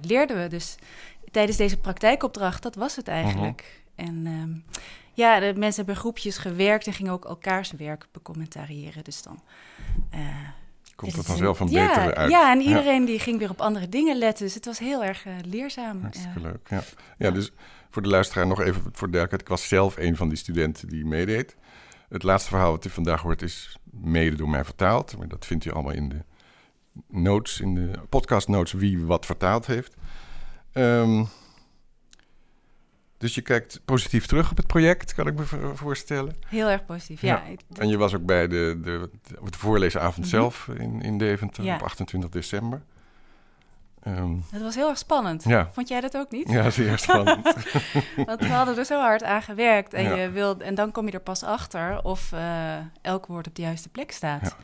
leerden 0.00 0.42
we 0.42 0.48
dus 0.48 0.76
tijdens 1.30 1.56
deze 1.56 1.76
praktijkopdracht. 1.76 2.62
Dat 2.62 2.74
was 2.74 2.96
het 2.96 3.08
eigenlijk. 3.08 3.82
-huh. 3.94 4.06
En 4.06 4.26
um, 4.26 4.64
ja, 5.12 5.40
de 5.40 5.54
mensen 5.56 5.84
hebben 5.84 6.02
groepjes 6.02 6.38
gewerkt 6.38 6.86
en 6.86 6.92
gingen 6.92 7.12
ook 7.12 7.24
elkaars 7.24 7.70
werk 7.70 8.06
becommentariëren. 8.12 9.04
Dus 9.04 9.22
dan... 9.22 9.40
Komt 10.96 11.16
er 11.16 11.24
vanzelf 11.24 11.56
van 11.56 11.68
ja, 11.70 11.86
betere 11.86 12.14
uit. 12.14 12.30
Ja, 12.30 12.52
en 12.52 12.60
iedereen 12.60 13.04
die 13.04 13.18
ging 13.18 13.38
weer 13.38 13.50
op 13.50 13.60
andere 13.60 13.88
dingen 13.88 14.18
letten. 14.18 14.44
Dus 14.44 14.54
het 14.54 14.64
was 14.64 14.78
heel 14.78 15.04
erg 15.04 15.24
leerzaam. 15.44 16.00
Hartstikke 16.02 16.40
leuk, 16.40 16.66
ja. 16.68 16.82
ja. 17.18 17.30
dus 17.30 17.52
voor 17.90 18.02
de 18.02 18.08
luisteraar 18.08 18.46
nog 18.46 18.60
even 18.60 18.82
voor 18.92 19.10
de 19.10 19.28
Ik 19.30 19.48
was 19.48 19.68
zelf 19.68 19.96
een 19.96 20.16
van 20.16 20.28
die 20.28 20.38
studenten 20.38 20.88
die 20.88 21.04
meedeed. 21.04 21.56
Het 22.08 22.22
laatste 22.22 22.50
verhaal 22.50 22.70
wat 22.70 22.84
u 22.84 22.90
vandaag 22.90 23.20
hoort 23.20 23.42
is 23.42 23.76
mede 23.90 24.36
door 24.36 24.48
mij 24.48 24.64
vertaald. 24.64 25.18
Maar 25.18 25.28
dat 25.28 25.46
vindt 25.46 25.64
u 25.64 25.70
allemaal 25.70 25.92
in 25.92 26.08
de 26.08 26.24
notes, 27.08 27.60
in 27.60 27.74
de 27.74 27.90
podcast 28.08 28.48
notes, 28.48 28.72
wie 28.72 29.04
wat 29.04 29.26
vertaald 29.26 29.66
heeft. 29.66 29.94
Um, 30.72 31.28
dus 33.18 33.34
je 33.34 33.40
kijkt 33.40 33.80
positief 33.84 34.26
terug 34.26 34.50
op 34.50 34.56
het 34.56 34.66
project, 34.66 35.14
kan 35.14 35.26
ik 35.26 35.34
me 35.34 35.44
voorstellen. 35.74 36.36
Heel 36.46 36.68
erg 36.68 36.84
positief, 36.84 37.20
ja. 37.20 37.42
ja. 37.46 37.80
En 37.80 37.88
je 37.88 37.96
was 37.96 38.14
ook 38.14 38.24
bij 38.24 38.48
de, 38.48 38.78
de, 38.82 39.10
de 39.50 39.58
voorleesavond 39.58 40.16
mm 40.16 40.22
-hmm. 40.22 40.30
zelf 40.30 40.68
in, 40.68 41.02
in 41.02 41.18
Deventer 41.18 41.64
ja. 41.64 41.74
op 41.74 41.82
28 41.82 42.30
december. 42.30 42.82
Um, 44.06 44.44
het 44.50 44.62
was 44.62 44.74
heel 44.74 44.88
erg 44.88 44.98
spannend. 44.98 45.44
Ja. 45.44 45.68
Vond 45.72 45.88
jij 45.88 46.00
dat 46.00 46.16
ook 46.16 46.30
niet? 46.30 46.50
Ja, 46.50 46.70
zeer 46.70 46.98
spannend. 47.08 47.54
Want 48.26 48.40
we 48.40 48.48
hadden 48.48 48.78
er 48.78 48.84
zo 48.84 49.00
hard 49.00 49.22
aan 49.22 49.42
gewerkt. 49.42 49.94
En, 49.94 50.02
ja. 50.02 50.14
je 50.14 50.30
wilt, 50.30 50.60
en 50.60 50.74
dan 50.74 50.92
kom 50.92 51.06
je 51.06 51.12
er 51.12 51.20
pas 51.20 51.42
achter 51.42 52.04
of 52.04 52.32
uh, 52.32 52.76
elk 53.02 53.26
woord 53.26 53.46
op 53.46 53.54
de 53.54 53.62
juiste 53.62 53.88
plek 53.88 54.12
staat. 54.12 54.56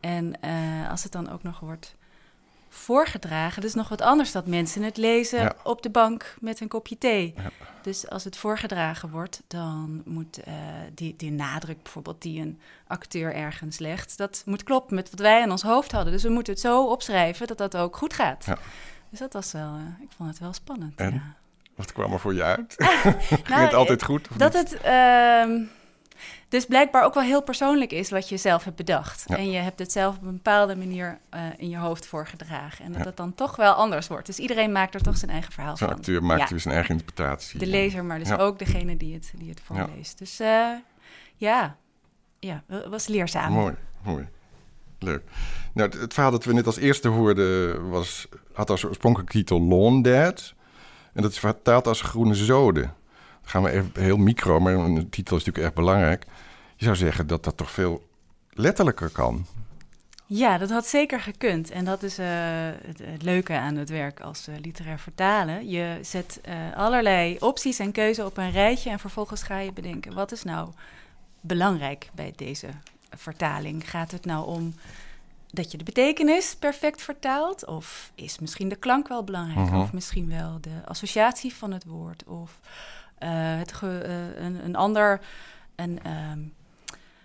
En 0.00 0.32
uh, 0.44 0.90
als 0.90 1.02
het 1.02 1.12
dan 1.12 1.30
ook 1.30 1.42
nog 1.42 1.60
wordt 1.60 1.94
voorgedragen, 2.72 3.62
dus 3.62 3.74
nog 3.74 3.88
wat 3.88 4.00
anders 4.00 4.32
dat 4.32 4.46
mensen 4.46 4.82
het 4.82 4.96
lezen 4.96 5.40
ja. 5.40 5.54
op 5.62 5.82
de 5.82 5.90
bank 5.90 6.34
met 6.40 6.60
een 6.60 6.68
kopje 6.68 6.98
thee. 6.98 7.34
Dus 7.82 8.08
als 8.08 8.24
het 8.24 8.36
voorgedragen 8.36 9.10
wordt, 9.10 9.42
dan 9.46 10.02
moet 10.04 10.38
uh, 10.38 10.54
die, 10.94 11.16
die 11.16 11.30
nadruk 11.30 11.82
bijvoorbeeld 11.82 12.22
die 12.22 12.40
een 12.40 12.60
acteur 12.86 13.34
ergens 13.34 13.78
legt, 13.78 14.16
dat 14.16 14.42
moet 14.46 14.62
kloppen 14.62 14.94
met 14.94 15.10
wat 15.10 15.20
wij 15.20 15.42
in 15.42 15.50
ons 15.50 15.62
hoofd 15.62 15.92
hadden. 15.92 16.12
Dus 16.12 16.22
we 16.22 16.28
moeten 16.28 16.52
het 16.52 16.62
zo 16.62 16.86
opschrijven 16.86 17.46
dat 17.46 17.58
dat 17.58 17.76
ook 17.76 17.96
goed 17.96 18.14
gaat. 18.14 18.46
Dus 19.10 19.18
dat 19.18 19.32
was 19.32 19.52
wel, 19.52 19.74
uh, 19.74 20.02
ik 20.02 20.08
vond 20.16 20.28
het 20.28 20.38
wel 20.38 20.52
spannend. 20.52 21.00
En? 21.00 21.12
Ja. 21.12 21.34
Wat 21.74 21.92
kwam 21.92 22.12
er 22.12 22.20
voor 22.20 22.34
je 22.34 22.42
uit? 22.42 22.74
Ging 22.78 23.48
nou, 23.48 23.60
het 23.62 23.74
altijd 23.74 24.02
goed? 24.02 24.28
Dat 24.36 24.52
niet? 24.52 24.70
het. 24.70 24.84
Uh, 24.84 25.66
dus 26.48 26.66
blijkbaar 26.66 27.04
ook 27.04 27.14
wel 27.14 27.22
heel 27.22 27.42
persoonlijk 27.42 27.92
is 27.92 28.10
wat 28.10 28.28
je 28.28 28.36
zelf 28.36 28.64
hebt 28.64 28.76
bedacht. 28.76 29.24
Ja. 29.26 29.36
En 29.36 29.50
je 29.50 29.58
hebt 29.58 29.78
het 29.78 29.92
zelf 29.92 30.16
op 30.16 30.22
een 30.22 30.32
bepaalde 30.32 30.76
manier 30.76 31.18
uh, 31.34 31.40
in 31.56 31.68
je 31.68 31.76
hoofd 31.76 32.06
voorgedragen. 32.06 32.84
En 32.84 32.92
dat 32.92 33.00
ja. 33.00 33.06
het 33.06 33.16
dan 33.16 33.34
toch 33.34 33.56
wel 33.56 33.72
anders 33.72 34.08
wordt. 34.08 34.26
Dus 34.26 34.38
iedereen 34.38 34.72
maakt 34.72 34.94
er 34.94 35.02
toch 35.02 35.16
zijn 35.16 35.30
eigen 35.30 35.52
verhaal 35.52 35.76
Zo'n 35.76 35.88
van. 35.88 35.96
acteur 35.96 36.22
maakt 36.22 36.40
ja. 36.40 36.46
dus 36.46 36.62
zijn 36.62 36.74
eigen 36.74 36.92
interpretatie. 36.94 37.58
De 37.58 37.66
lezer, 37.66 38.04
maar 38.04 38.18
dus 38.18 38.32
ook 38.32 38.58
degene 38.58 38.96
die 38.96 39.14
het, 39.14 39.32
die 39.36 39.48
het 39.48 39.60
voorleest. 39.64 40.18
Dus 40.18 40.40
uh, 40.40 40.68
ja, 41.36 41.76
ja, 42.38 42.62
was 42.88 43.06
leerzaam. 43.06 43.52
Mooi, 43.52 43.74
mooi. 44.02 44.28
Leuk. 44.98 45.22
Nou, 45.72 45.90
het, 45.90 46.00
het, 46.00 46.14
verhaal 46.14 46.30
dat 46.30 46.44
we 46.44 46.52
net 46.52 46.66
als 46.66 46.76
eerste 46.76 47.08
hoorden 47.08 47.90
was, 47.90 48.28
had 48.52 48.70
als 48.70 48.84
oorspronkelijke 48.84 49.32
titel 49.32 49.60
Lawn 49.60 50.02
Dead. 50.02 50.54
En 51.12 51.22
dat 51.22 51.30
is 51.30 51.38
vertaald 51.38 51.86
als 51.86 52.00
Groene 52.00 52.34
Zode. 52.34 52.90
Gaan 53.50 53.62
we 53.62 53.70
even 53.70 53.90
heel 53.94 54.16
micro, 54.16 54.60
maar 54.60 54.74
de 54.74 55.08
titel 55.08 55.36
is 55.36 55.44
natuurlijk 55.44 55.64
erg 55.64 55.72
belangrijk. 55.84 56.26
Je 56.76 56.84
zou 56.84 56.96
zeggen 56.96 57.26
dat 57.26 57.44
dat 57.44 57.56
toch 57.56 57.70
veel 57.70 58.08
letterlijker 58.50 59.08
kan. 59.08 59.46
Ja, 60.26 60.58
dat 60.58 60.70
had 60.70 60.86
zeker 60.86 61.20
gekund. 61.20 61.70
En 61.70 61.84
dat 61.84 62.02
is 62.02 62.18
uh, 62.18 62.26
het, 62.82 62.98
het, 62.98 63.22
leuke 63.22 63.52
aan 63.52 63.76
het 63.76 63.88
werk 63.88 64.20
als 64.20 64.48
uh, 64.48 64.54
literair 64.58 64.98
vertalen. 64.98 65.68
Je 65.68 65.98
zet 66.02 66.40
uh, 66.48 66.54
allerlei 66.76 67.36
opties 67.38 67.78
en 67.78 67.92
keuzen 67.92 68.26
op 68.26 68.36
een 68.36 68.50
rijtje 68.50 68.90
en 68.90 68.98
vervolgens 68.98 69.42
ga 69.42 69.58
je 69.58 69.72
bedenken... 69.72 70.14
wat 70.14 70.32
is 70.32 70.42
nou 70.42 70.68
belangrijk 71.40 72.10
bij 72.14 72.32
deze 72.36 72.68
vertaling? 73.16 73.90
Gaat 73.90 74.10
het 74.10 74.24
nou 74.24 74.46
om 74.46 74.74
dat 75.50 75.70
je 75.70 75.78
de 75.78 75.84
betekenis 75.84 76.56
perfect 76.58 77.02
vertaalt? 77.02 77.66
Of 77.66 78.12
is 78.14 78.38
misschien 78.38 78.68
de 78.68 78.76
klank 78.76 79.08
wel 79.08 79.24
belangrijk? 79.24 79.66
Uh 79.66 79.72
-huh. 79.72 79.80
Of 79.80 79.92
misschien 79.92 80.28
wel 80.28 80.58
de 80.60 80.80
associatie 80.84 81.54
van 81.54 81.72
het 81.72 81.84
woord? 81.84 82.24
Of 82.24 82.58
het 83.28 83.80
een, 83.80 84.64
een 84.64 84.76
ander... 84.76 85.20
Een, 85.74 85.98
um, 86.06 86.52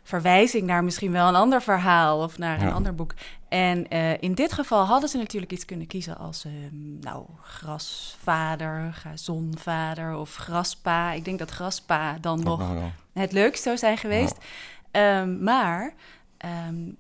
verwijzing 0.06 0.68
naar 0.68 0.84
misschien 0.84 1.12
wel 1.12 1.28
een 1.28 1.36
ander 1.36 1.62
verhaal 1.62 2.24
of 2.24 2.38
naar 2.38 2.62
een 2.62 2.74
ander 2.74 2.96
boek. 2.96 3.14
En 3.48 3.94
uh, 3.94 4.22
in 4.22 4.34
dit 4.34 4.54
geval 4.54 4.84
hadden 4.84 5.10
ze 5.10 5.18
natuurlijk 5.18 5.52
iets 5.52 5.66
kunnen 5.66 5.88
kiezen 5.88 6.18
als 6.18 6.46
uh, 6.46 6.52
nou, 7.02 7.26
grasvader, 7.42 8.94
gazonvader 8.94 10.16
of 10.16 10.36
graspa. 10.36 11.12
Ik 11.12 11.26
denk 11.26 11.40
dat 11.40 11.52
graspa 11.52 12.18
dan 12.22 12.44
nog 12.44 12.72
het 13.14 13.32
leukst 13.32 13.64
zou 13.64 13.78
zijn 13.78 13.98
geweest. 13.98 14.38
Ja. 14.92 15.22
Um, 15.22 15.44
maar 15.44 15.94
um, 16.68 16.98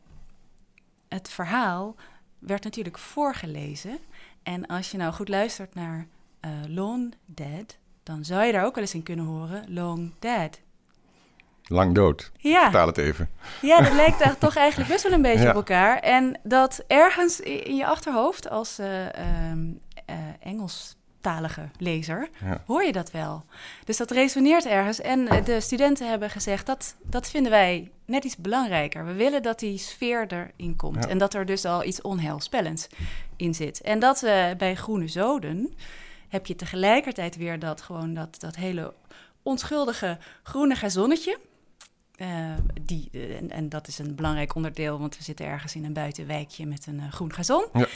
het 1.07 1.29
verhaal 1.29 1.95
werd 2.39 2.63
natuurlijk 2.63 2.97
voorgelezen. 2.97 3.97
En 4.43 4.65
als 4.65 4.91
je 4.91 4.97
nou 4.97 5.13
goed 5.13 5.29
luistert 5.29 5.75
naar 5.75 6.07
uh, 6.41 6.51
Long 6.67 7.13
Dead, 7.25 7.77
dan 8.05 8.25
zou 8.25 8.45
je 8.45 8.51
daar 8.51 8.65
ook 8.65 8.75
wel 8.75 8.83
eens 8.83 8.93
in 8.93 9.03
kunnen 9.03 9.25
horen 9.25 9.65
Long 9.67 10.13
Dead. 10.19 10.59
Lang 11.67 11.95
dood. 11.95 12.31
Ja. 12.37 12.63
Vertaal 12.63 12.87
het 12.87 12.97
even. 12.97 13.29
Ja, 13.61 13.81
dat 13.81 13.93
lijkt 13.93 14.19
daar 14.19 14.37
toch 14.37 14.55
eigenlijk 14.55 14.89
best 14.89 15.03
wel 15.03 15.11
een 15.11 15.21
beetje 15.21 15.43
ja. 15.45 15.49
op 15.49 15.55
elkaar. 15.55 15.99
En 15.99 16.39
dat 16.43 16.83
ergens 16.87 17.39
in 17.39 17.75
je 17.75 17.85
achterhoofd 17.85 18.49
als 18.49 18.79
uh, 18.79 19.05
um, 19.51 19.79
uh, 20.09 20.15
Engelstalige 20.39 21.69
lezer 21.77 22.29
ja. 22.43 22.61
hoor 22.65 22.83
je 22.83 22.91
dat 22.91 23.11
wel. 23.11 23.45
Dus 23.83 23.97
dat 23.97 24.11
resoneert 24.11 24.65
ergens. 24.65 25.01
En 25.01 25.25
de 25.43 25.59
studenten 25.59 26.09
hebben 26.09 26.29
gezegd 26.29 26.65
dat 26.65 26.95
dat 27.01 27.29
vinden 27.29 27.51
wij 27.51 27.91
net 28.05 28.23
iets 28.23 28.37
belangrijker. 28.37 29.05
We 29.05 29.13
willen 29.13 29.43
dat 29.43 29.59
die 29.59 29.77
sfeer 29.77 30.27
erin 30.27 30.75
komt 30.75 31.03
ja. 31.03 31.09
en 31.09 31.17
dat 31.17 31.33
er 31.33 31.45
dus 31.45 31.65
al 31.65 31.83
iets 31.83 32.01
onheilspellends 32.01 32.87
in 33.35 33.53
zit. 33.55 33.81
En 33.81 33.99
dat 33.99 34.23
uh, 34.23 34.45
bij 34.57 34.75
Groene 34.75 35.07
Zoden 35.07 35.73
heb 36.27 36.45
je 36.45 36.55
tegelijkertijd 36.55 37.35
weer 37.35 37.59
dat 37.59 37.81
gewoon 37.81 38.13
dat, 38.13 38.39
dat 38.39 38.55
hele 38.55 38.93
onschuldige 39.43 40.17
groene 40.43 40.75
gazonnetje. 40.75 41.37
Uh, 42.21 42.27
die, 42.81 43.09
en, 43.39 43.49
en, 43.51 43.69
dat 43.69 43.87
is 43.87 43.99
een 43.99 44.15
belangrijk 44.15 44.55
onderdeel, 44.55 44.99
want 44.99 45.17
we 45.17 45.23
zitten 45.23 45.45
ergens 45.45 45.75
in 45.75 45.85
een 45.85 45.93
buitenwijkje 45.93 46.65
met 46.65 46.87
een 46.87 46.95
uh, 46.99 47.11
groen 47.11 47.33
gazon. 47.33 47.65
Ja. 47.73 47.87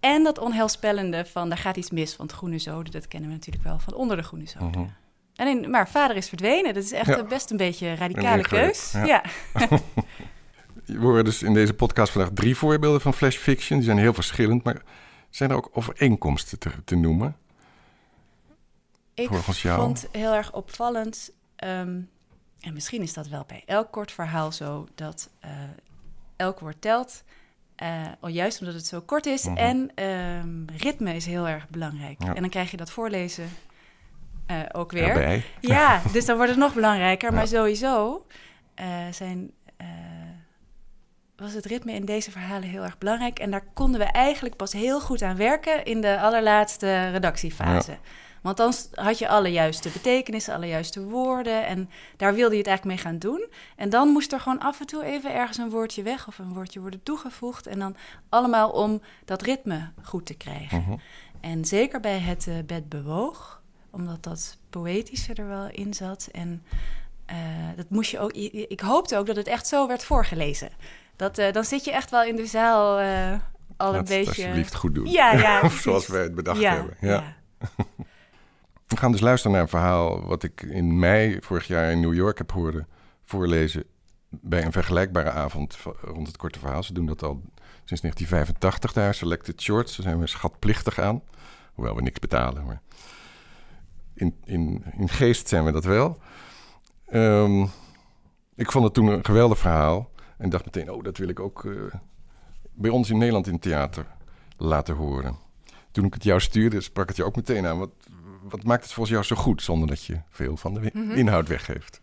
En 0.00 0.22
dat 0.24 0.38
onheilspellende 0.38 1.24
van 1.24 1.48
daar 1.48 1.58
gaat 1.58 1.76
iets 1.76 1.90
mis, 1.90 2.16
want 2.16 2.32
groene 2.32 2.58
zoden, 2.58 2.92
dat 2.92 3.08
kennen 3.08 3.28
we 3.28 3.34
natuurlijk 3.34 3.64
wel 3.64 3.78
van 3.78 3.94
onder 3.94 4.16
de 4.16 4.22
groene 4.22 4.46
zoden. 4.46 4.80
Mhm. 4.80 4.88
En 5.34 5.46
in- 5.46 5.70
maar 5.70 5.88
vader 5.88 6.16
is 6.16 6.28
verdwenen. 6.28 6.74
Dat 6.74 6.82
is 6.84 6.92
echt 6.92 7.06
Ja. 7.06 7.16
eh, 7.18 7.28
best 7.28 7.50
een 7.50 7.56
beetje 7.56 7.86
een 7.86 7.96
radicale 7.96 8.42
keus. 8.42 8.92
ja. 8.92 9.04
Ja. 9.04 9.22
We 10.86 10.98
horen 10.98 11.24
dus 11.24 11.42
in 11.42 11.54
deze 11.54 11.74
podcast 11.74 12.12
vandaag 12.12 12.30
drie 12.34 12.56
voorbeelden 12.56 13.00
van 13.00 13.14
flash 13.14 13.36
fiction. 13.36 13.78
Die 13.78 13.86
zijn 13.86 13.98
heel 13.98 14.14
verschillend, 14.14 14.64
maar 14.64 14.82
zijn 15.30 15.50
er 15.50 15.56
ook 15.56 15.70
overeenkomsten 15.72 16.58
te, 16.58 16.70
te 16.84 16.96
noemen? 16.96 17.36
Ik 19.14 19.28
Volgens 19.28 19.62
jou? 19.62 19.80
vond 19.80 20.08
heel 20.12 20.32
erg 20.32 20.52
opvallend, 20.52 21.30
ehm, 21.56 22.00
en 22.60 22.72
misschien 22.72 23.02
is 23.02 23.12
dat 23.12 23.28
wel 23.28 23.44
bij 23.46 23.62
elk 23.66 23.92
kort 23.92 24.12
verhaal 24.12 24.52
zo, 24.52 24.86
dat 24.94 25.30
eh, 25.40 25.50
elk 26.36 26.60
woord 26.60 26.80
telt. 26.80 27.22
eh, 27.74 28.02
al 28.20 28.28
juist 28.28 28.60
omdat 28.60 28.74
het 28.74 28.86
zo 28.86 29.00
kort 29.00 29.26
is. 29.26 29.44
Mhm. 29.44 29.56
En 29.56 29.90
ehm, 29.94 30.64
ritme 30.76 31.14
is 31.14 31.26
heel 31.26 31.48
erg 31.48 31.68
belangrijk. 31.68 32.22
Ja. 32.22 32.34
En 32.34 32.40
dan 32.40 32.50
krijg 32.50 32.70
je 32.70 32.76
dat 32.76 32.90
voorlezen 32.90 33.48
eh, 34.46 34.60
ook 34.72 34.92
weer. 34.92 35.08
Erbij. 35.08 35.44
Ja, 35.60 36.02
dus 36.12 36.24
dan 36.24 36.36
wordt 36.36 36.50
het 36.50 36.60
nog 36.60 36.74
belangrijker. 36.74 37.30
Ja. 37.30 37.36
Maar 37.36 37.46
sowieso 37.46 38.26
zijn, 39.10 39.50
was 41.36 41.52
het 41.52 41.64
ritme 41.64 41.92
in 41.92 42.04
deze 42.04 42.30
verhalen 42.30 42.68
heel 42.68 42.82
erg 42.82 42.98
belangrijk. 42.98 43.38
En 43.38 43.50
daar 43.50 43.64
konden 43.74 44.00
we 44.00 44.06
eigenlijk 44.06 44.56
pas 44.56 44.72
heel 44.72 45.00
goed 45.00 45.22
aan 45.22 45.36
werken 45.36 45.84
in 45.84 46.00
de 46.00 46.20
allerlaatste 46.20 47.10
redactiefase. 47.10 47.98
Want 48.44 48.56
dan 48.56 48.72
had 48.92 49.18
je 49.18 49.28
alle 49.28 49.48
juiste 49.48 49.88
betekenissen, 49.88 50.54
alle 50.54 50.66
juiste 50.66 51.04
woorden. 51.04 51.66
En 51.66 51.90
daar 52.16 52.34
wilde 52.34 52.52
je 52.52 52.58
het 52.58 52.66
eigenlijk 52.66 52.96
mee 52.96 53.12
gaan 53.12 53.18
doen. 53.18 53.46
En 53.76 53.88
dan 53.90 54.08
moest 54.08 54.32
er 54.32 54.40
gewoon 54.40 54.58
af 54.58 54.80
en 54.80 54.86
toe 54.86 55.04
even 55.04 55.34
ergens 55.34 55.58
een 55.58 55.70
woordje 55.70 56.02
weg 56.02 56.28
of 56.28 56.38
een 56.38 56.52
woordje 56.52 56.80
worden 56.80 57.02
toegevoegd. 57.02 57.66
En 57.66 57.78
dan 57.78 57.96
allemaal 58.28 58.70
om 58.70 59.00
dat 59.24 59.42
ritme 59.42 59.90
goed 60.02 60.26
te 60.26 60.34
krijgen. 60.34 60.80
Mhm. 60.80 60.96
En 61.40 61.64
zeker 61.64 62.00
bij 62.00 62.18
het 62.18 62.46
eh, 62.46 62.54
bed 62.66 62.88
bewoog, 62.88 63.62
omdat 63.90 64.22
dat 64.22 64.58
poëtische 64.70 65.34
er 65.34 65.48
wel 65.48 65.68
in 65.70 65.94
zat. 65.94 66.28
En 66.32 66.62
eh, 67.26 67.36
dat 67.76 67.90
moest 67.90 68.10
je 68.10 68.18
ook. 68.18 68.32
Ik 68.32 68.80
hoopte 68.80 69.16
ook 69.16 69.26
dat 69.26 69.36
het 69.36 69.46
echt 69.46 69.66
zo 69.66 69.86
werd 69.86 70.04
voorgelezen. 70.04 70.70
Dat, 71.16 71.38
eh, 71.38 71.52
dan 71.52 71.64
zit 71.64 71.84
je 71.84 71.92
echt 71.92 72.10
wel 72.10 72.24
in 72.24 72.36
de 72.36 72.46
zaal 72.46 72.98
al 73.76 73.92
Laat 73.92 73.92
een 73.92 73.94
het 73.94 74.08
beetje. 74.08 74.26
alsjeblieft 74.26 74.74
goed 74.74 74.94
doen. 74.94 75.06
Ja, 75.06 75.32
ja. 75.32 75.60
Of 75.60 75.72
zoals 75.84 76.06
wij 76.06 76.22
het 76.22 76.34
bedacht 76.34 76.60
ja, 76.60 76.74
hebben. 76.74 76.96
Ja. 77.00 77.36
We 78.94 79.00
gaan 79.00 79.12
dus 79.12 79.20
luisteren 79.20 79.52
naar 79.52 79.62
een 79.62 79.68
verhaal 79.68 80.26
wat 80.26 80.42
ik 80.42 80.62
in 80.62 80.98
mei 80.98 81.36
vorig 81.40 81.66
jaar 81.66 81.90
in 81.90 82.00
New 82.00 82.14
York 82.14 82.38
heb 82.38 82.52
horen 82.52 82.86
voorlezen 83.24 83.84
bij 84.28 84.64
een 84.64 84.72
vergelijkbare 84.72 85.30
avond 85.30 85.78
rond 86.00 86.26
het 86.26 86.36
korte 86.36 86.58
verhaal. 86.58 86.82
Ze 86.82 86.92
doen 86.92 87.06
dat 87.06 87.22
al 87.22 87.42
sinds 87.84 88.00
1985 88.00 88.92
daar, 88.92 89.14
Selected 89.14 89.62
Shorts. 89.62 89.96
Daar 89.96 90.06
zijn 90.06 90.18
we 90.18 90.26
schatplichtig 90.26 90.98
aan, 90.98 91.22
hoewel 91.72 91.94
we 91.94 92.02
niks 92.02 92.18
betalen. 92.18 92.64
Maar 92.64 92.80
in, 94.14 94.36
in, 94.44 94.84
in 94.96 95.08
geest 95.08 95.48
zijn 95.48 95.64
we 95.64 95.72
dat 95.72 95.84
wel. 95.84 96.18
Ehm, 97.06 97.66
ik 98.54 98.72
vond 98.72 98.84
het 98.84 98.94
toen 98.94 99.06
een 99.06 99.24
geweldig 99.24 99.58
verhaal 99.58 100.10
en 100.38 100.50
dacht 100.50 100.64
meteen, 100.64 100.92
oh, 100.92 101.02
dat 101.02 101.16
wil 101.16 101.28
ik 101.28 101.40
ook 101.40 101.64
eh, 101.64 101.72
bij 102.72 102.90
ons 102.90 103.10
in 103.10 103.18
Nederland 103.18 103.46
in 103.46 103.58
theater 103.58 104.06
laten 104.56 104.94
horen. 104.94 105.36
Toen 105.90 106.04
ik 106.04 106.14
het 106.14 106.24
jou 106.24 106.40
stuurde, 106.40 106.80
sprak 106.80 107.08
het 107.08 107.16
je 107.16 107.24
ook 107.24 107.36
meteen 107.36 107.66
aan. 107.66 107.78
Wat, 107.78 107.90
wat 108.48 108.62
maakt 108.64 108.82
het 108.82 108.92
volgens 108.92 109.14
jou 109.16 109.24
zo 109.26 109.36
goed, 109.42 109.62
zonder 109.62 109.88
dat 109.88 110.04
je 110.04 110.20
veel 110.30 110.56
van 110.56 110.74
de 110.74 110.90
Mhm. 110.92 111.10
inhoud 111.10 111.48
weggeeft? 111.48 112.00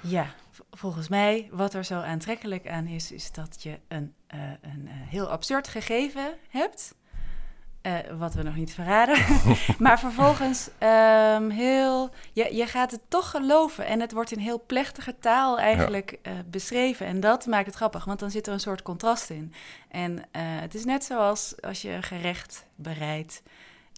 Ja, 0.00 0.26
volgens 0.70 1.08
mij, 1.08 1.48
wat 1.50 1.74
er 1.74 1.84
zo 1.84 2.00
aantrekkelijk 2.00 2.68
aan 2.68 2.86
is, 2.86 3.12
is 3.12 3.32
dat 3.32 3.62
je 3.62 3.78
een, 3.88 4.14
eh, 4.26 4.38
een 4.62 4.86
eh, 4.88 4.92
heel 4.94 5.28
absurd 5.28 5.68
gegeven 5.68 6.34
hebt. 6.48 6.94
eh, 7.82 7.94
wat 8.18 8.34
we 8.34 8.42
nog 8.42 8.54
niet 8.54 8.74
verraden. 8.74 9.16
maar 9.78 9.98
vervolgens 9.98 10.70
ehm, 10.78 11.48
heel. 11.50 12.10
Je, 12.32 12.54
je 12.54 12.66
gaat 12.66 12.90
het 12.90 13.00
toch 13.08 13.30
geloven. 13.30 13.86
En 13.86 14.00
het 14.00 14.12
wordt 14.12 14.32
in 14.32 14.38
heel 14.38 14.62
plechtige 14.66 15.18
taal 15.18 15.58
eigenlijk 15.58 16.18
beschreven. 16.46 17.06
En 17.06 17.20
dat 17.20 17.46
maakt 17.46 17.66
het 17.66 17.74
grappig, 17.74 18.04
want 18.04 18.18
dan 18.18 18.30
zit 18.30 18.46
er 18.46 18.52
een 18.52 18.60
soort 18.60 18.82
contrast 18.82 19.30
in. 19.30 19.52
En 19.88 20.24
het 20.38 20.74
is 20.74 20.84
net 20.84 21.04
zoals 21.04 21.54
als 21.60 21.82
je 21.82 21.90
een 21.90 22.02
gerecht 22.02 22.66
bereidt. 22.74 23.42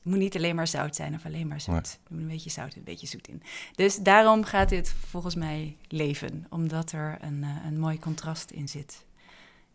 Het 0.05 0.13
moet 0.13 0.23
niet 0.23 0.37
alleen 0.37 0.55
maar 0.55 0.67
zout 0.67 0.97
zijn 0.97 1.15
of 1.15 1.25
alleen 1.25 1.49
maar 1.49 1.61
zoet. 1.61 1.75
Nee. 1.75 1.83
Er 1.83 2.13
moet 2.13 2.21
een 2.21 2.29
beetje 2.29 2.51
zout 2.51 2.73
en 2.73 2.79
een 2.79 2.85
beetje 2.85 3.07
zoet 3.07 3.29
in. 3.29 3.43
Dus 3.75 3.97
daarom 3.97 4.45
gaat 4.45 4.69
dit 4.69 4.95
volgens 5.09 5.35
mij 5.35 5.77
leven. 5.89 6.47
Omdat 6.51 6.93
er 6.93 7.19
een, 7.21 7.43
eh, 7.43 7.67
een 7.67 7.79
mooi 7.79 7.99
contrast 7.99 8.51
in 8.51 8.69
zit. 8.69 9.05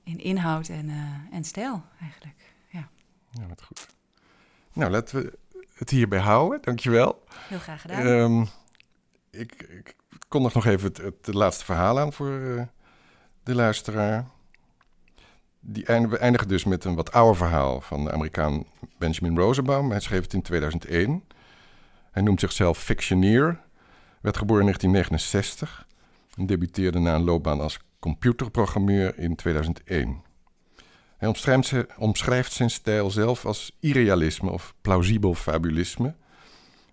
In 0.03 0.19
inhoud 0.19 0.67
en, 0.67 0.89
eh, 0.89 1.35
en 1.35 1.43
stijl 1.43 1.83
eigenlijk. 2.01 2.53
Ja, 2.69 2.89
Ja, 3.31 3.47
wat 3.47 3.61
goed. 3.61 3.87
Nou, 4.73 4.91
laten 4.91 5.23
we 5.23 5.37
het 5.73 5.89
hierbij 5.89 6.19
houden. 6.19 6.61
Dankjewel. 6.61 7.23
heel 7.47 7.59
graag 7.59 7.81
gedaan. 7.81 8.05
Ehm 8.05 8.45
ik, 9.31 9.63
ik 9.63 9.95
kondig 10.27 10.53
nog 10.53 10.65
even 10.65 10.87
het, 10.87 10.97
het 10.97 11.33
laatste 11.33 11.65
verhaal 11.65 11.99
aan 11.99 12.13
voor 12.13 12.39
eh, 12.39 12.63
de 13.43 13.55
luisteraar. 13.55 14.25
Die 15.59 15.85
eindigen 15.85 16.47
dus 16.47 16.63
met 16.63 16.85
een 16.85 16.95
wat 16.95 17.11
ouder 17.11 17.35
verhaal 17.35 17.81
van 17.81 18.03
de 18.03 18.11
Amerikaan 18.11 18.65
Benjamin 18.97 19.37
Rosenbaum. 19.37 19.89
Hij 19.91 19.99
schreef 19.99 20.21
het 20.21 20.33
in 20.33 20.41
2001. 20.41 21.23
Hij 22.11 22.21
noemt 22.21 22.39
zichzelf 22.39 22.77
fictioneer. 22.77 23.59
Werd 24.21 24.37
geboren 24.37 24.65
in 24.65 24.65
1969 24.65 25.87
en 26.35 26.45
debuteerde 26.45 26.99
na 26.99 27.15
een 27.15 27.23
loopbaan 27.23 27.61
als 27.61 27.79
computerprogrammeur 27.99 29.17
in 29.17 29.35
2001. 29.35 30.21
Hij 31.17 31.33
omschrijft 31.97 32.51
zijn 32.51 32.69
stijl 32.69 33.11
zelf 33.11 33.45
als 33.45 33.77
irrealisme 33.79 34.51
of 34.51 34.75
plausibel 34.81 35.35
fabulisme. 35.35 36.15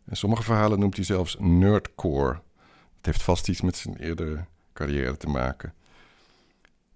En 0.05 0.17
sommige 0.17 0.43
verhalen 0.43 0.79
noemt 0.79 0.97
hij 0.97 1.05
zelfs 1.05 1.37
nerdcore. 1.39 2.41
Het 2.97 3.07
heeft 3.07 3.23
vast 3.23 3.49
iets 3.49 3.61
met 3.61 3.77
zijn 3.77 3.97
eerdere 3.97 4.45
carrière 4.73 5.17
te 5.17 5.29
maken. 5.29 5.75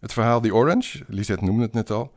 Het 0.00 0.12
verhaal 0.12 0.40
The 0.40 0.54
Orange, 0.54 1.04
Lisette 1.06 1.44
noemde 1.44 1.62
het 1.62 1.72
net 1.72 1.90
al, 1.90 2.12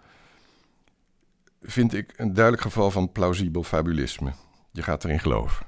vind 1.61 1.93
ik 1.93 2.13
een 2.15 2.33
duidelijk 2.33 2.63
geval 2.63 2.91
van 2.91 3.11
plausibel 3.11 3.63
fabulisme. 3.63 4.33
Je 4.71 4.83
gaat 4.83 5.03
erin 5.03 5.19
geloven. 5.19 5.65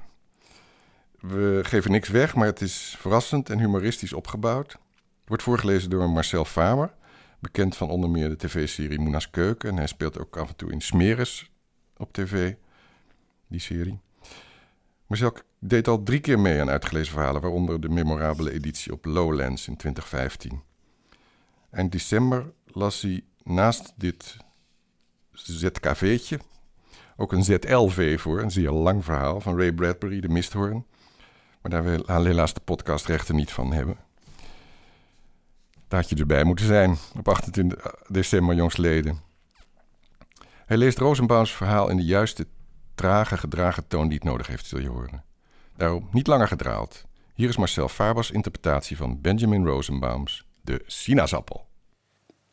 We 1.20 1.60
geven 1.62 1.90
niks 1.90 2.08
weg, 2.08 2.34
maar 2.34 2.46
het 2.46 2.60
is 2.60 2.96
verrassend 2.98 3.50
en 3.50 3.58
humoristisch 3.58 4.12
opgebouwd. 4.12 4.78
Wordt 5.24 5.42
voorgelezen 5.42 5.90
door 5.90 6.10
Marcel 6.10 6.44
Faber, 6.44 6.94
bekend 7.38 7.76
van 7.76 7.90
onder 7.90 8.10
meer 8.10 8.28
de 8.28 8.36
tv-serie 8.36 8.98
Moena's 8.98 9.30
Keuken. 9.30 9.68
En 9.70 9.76
hij 9.76 9.86
speelt 9.86 10.18
ook 10.18 10.36
af 10.36 10.48
en 10.48 10.56
toe 10.56 10.72
in 10.72 10.80
Smeris 10.80 11.50
op 11.96 12.12
tv, 12.12 12.54
die 13.46 13.60
serie. 13.60 14.00
Marcel 15.06 15.36
deed 15.58 15.88
al 15.88 16.02
drie 16.02 16.20
keer 16.20 16.38
mee 16.38 16.60
aan 16.60 16.70
uitgelezen 16.70 17.12
verhalen, 17.12 17.40
waaronder 17.40 17.80
de 17.80 17.88
memorabele 17.88 18.52
editie 18.52 18.92
op 18.92 19.04
Lowlands 19.04 19.68
in 19.68 19.76
2015. 19.76 20.62
Eind 21.76 21.92
december 21.92 22.52
las 22.66 23.02
hij 23.02 23.24
naast 23.42 23.92
dit 23.96 24.36
ZKV'tje 25.32 26.40
ook 27.16 27.32
een 27.32 27.44
ZLV 27.44 28.20
voor, 28.20 28.40
een 28.40 28.50
zeer 28.50 28.70
lang 28.70 29.04
verhaal 29.04 29.40
van 29.40 29.58
Ray 29.58 29.72
Bradbury, 29.72 30.20
De 30.20 30.28
Misthoorn. 30.28 30.86
Maar 31.62 31.70
daar 31.70 31.84
wil 31.84 32.24
helaas 32.24 32.54
de 32.54 32.60
podcastrechten 32.60 33.36
niet 33.36 33.52
van 33.52 33.72
hebben. 33.72 33.96
Daar 35.88 36.00
had 36.00 36.08
je 36.08 36.16
erbij 36.16 36.44
moeten 36.44 36.66
zijn 36.66 36.96
op 37.18 37.28
28 37.28 37.94
december 38.08 38.54
jongstleden. 38.54 39.20
Hij 40.66 40.76
leest 40.76 40.98
Rosenbaums 40.98 41.52
verhaal 41.52 41.88
in 41.88 41.96
de 41.96 42.04
juiste 42.04 42.46
trage, 42.94 43.36
gedragen 43.36 43.86
toon 43.86 44.08
die 44.08 44.18
het 44.18 44.26
nodig 44.26 44.46
heeft, 44.46 44.66
zul 44.66 44.80
je 44.80 44.88
horen. 44.88 45.24
Daarom 45.76 46.08
niet 46.12 46.26
langer 46.26 46.48
gedraald. 46.48 47.04
Hier 47.34 47.48
is 47.48 47.56
Marcel 47.56 47.88
Fabers 47.88 48.30
interpretatie 48.30 48.96
van 48.96 49.20
Benjamin 49.20 49.66
Rosenbaums 49.66 50.45
De 50.66 50.82
Sinaasappel. 50.86 51.66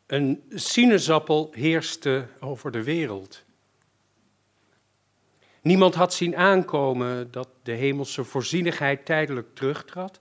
Een 0.06 0.42
sinaasappel 0.48 1.52
heerste 1.52 2.26
over 2.40 2.70
de 2.70 2.82
wereld. 2.82 3.44
Niemand 5.62 5.94
had 5.94 6.14
zien 6.14 6.36
aankomen 6.36 7.30
dat 7.30 7.48
de 7.62 7.72
hemelse 7.72 8.24
voorzienigheid 8.24 9.06
tijdelijk 9.06 9.54
terugtrad 9.54 10.20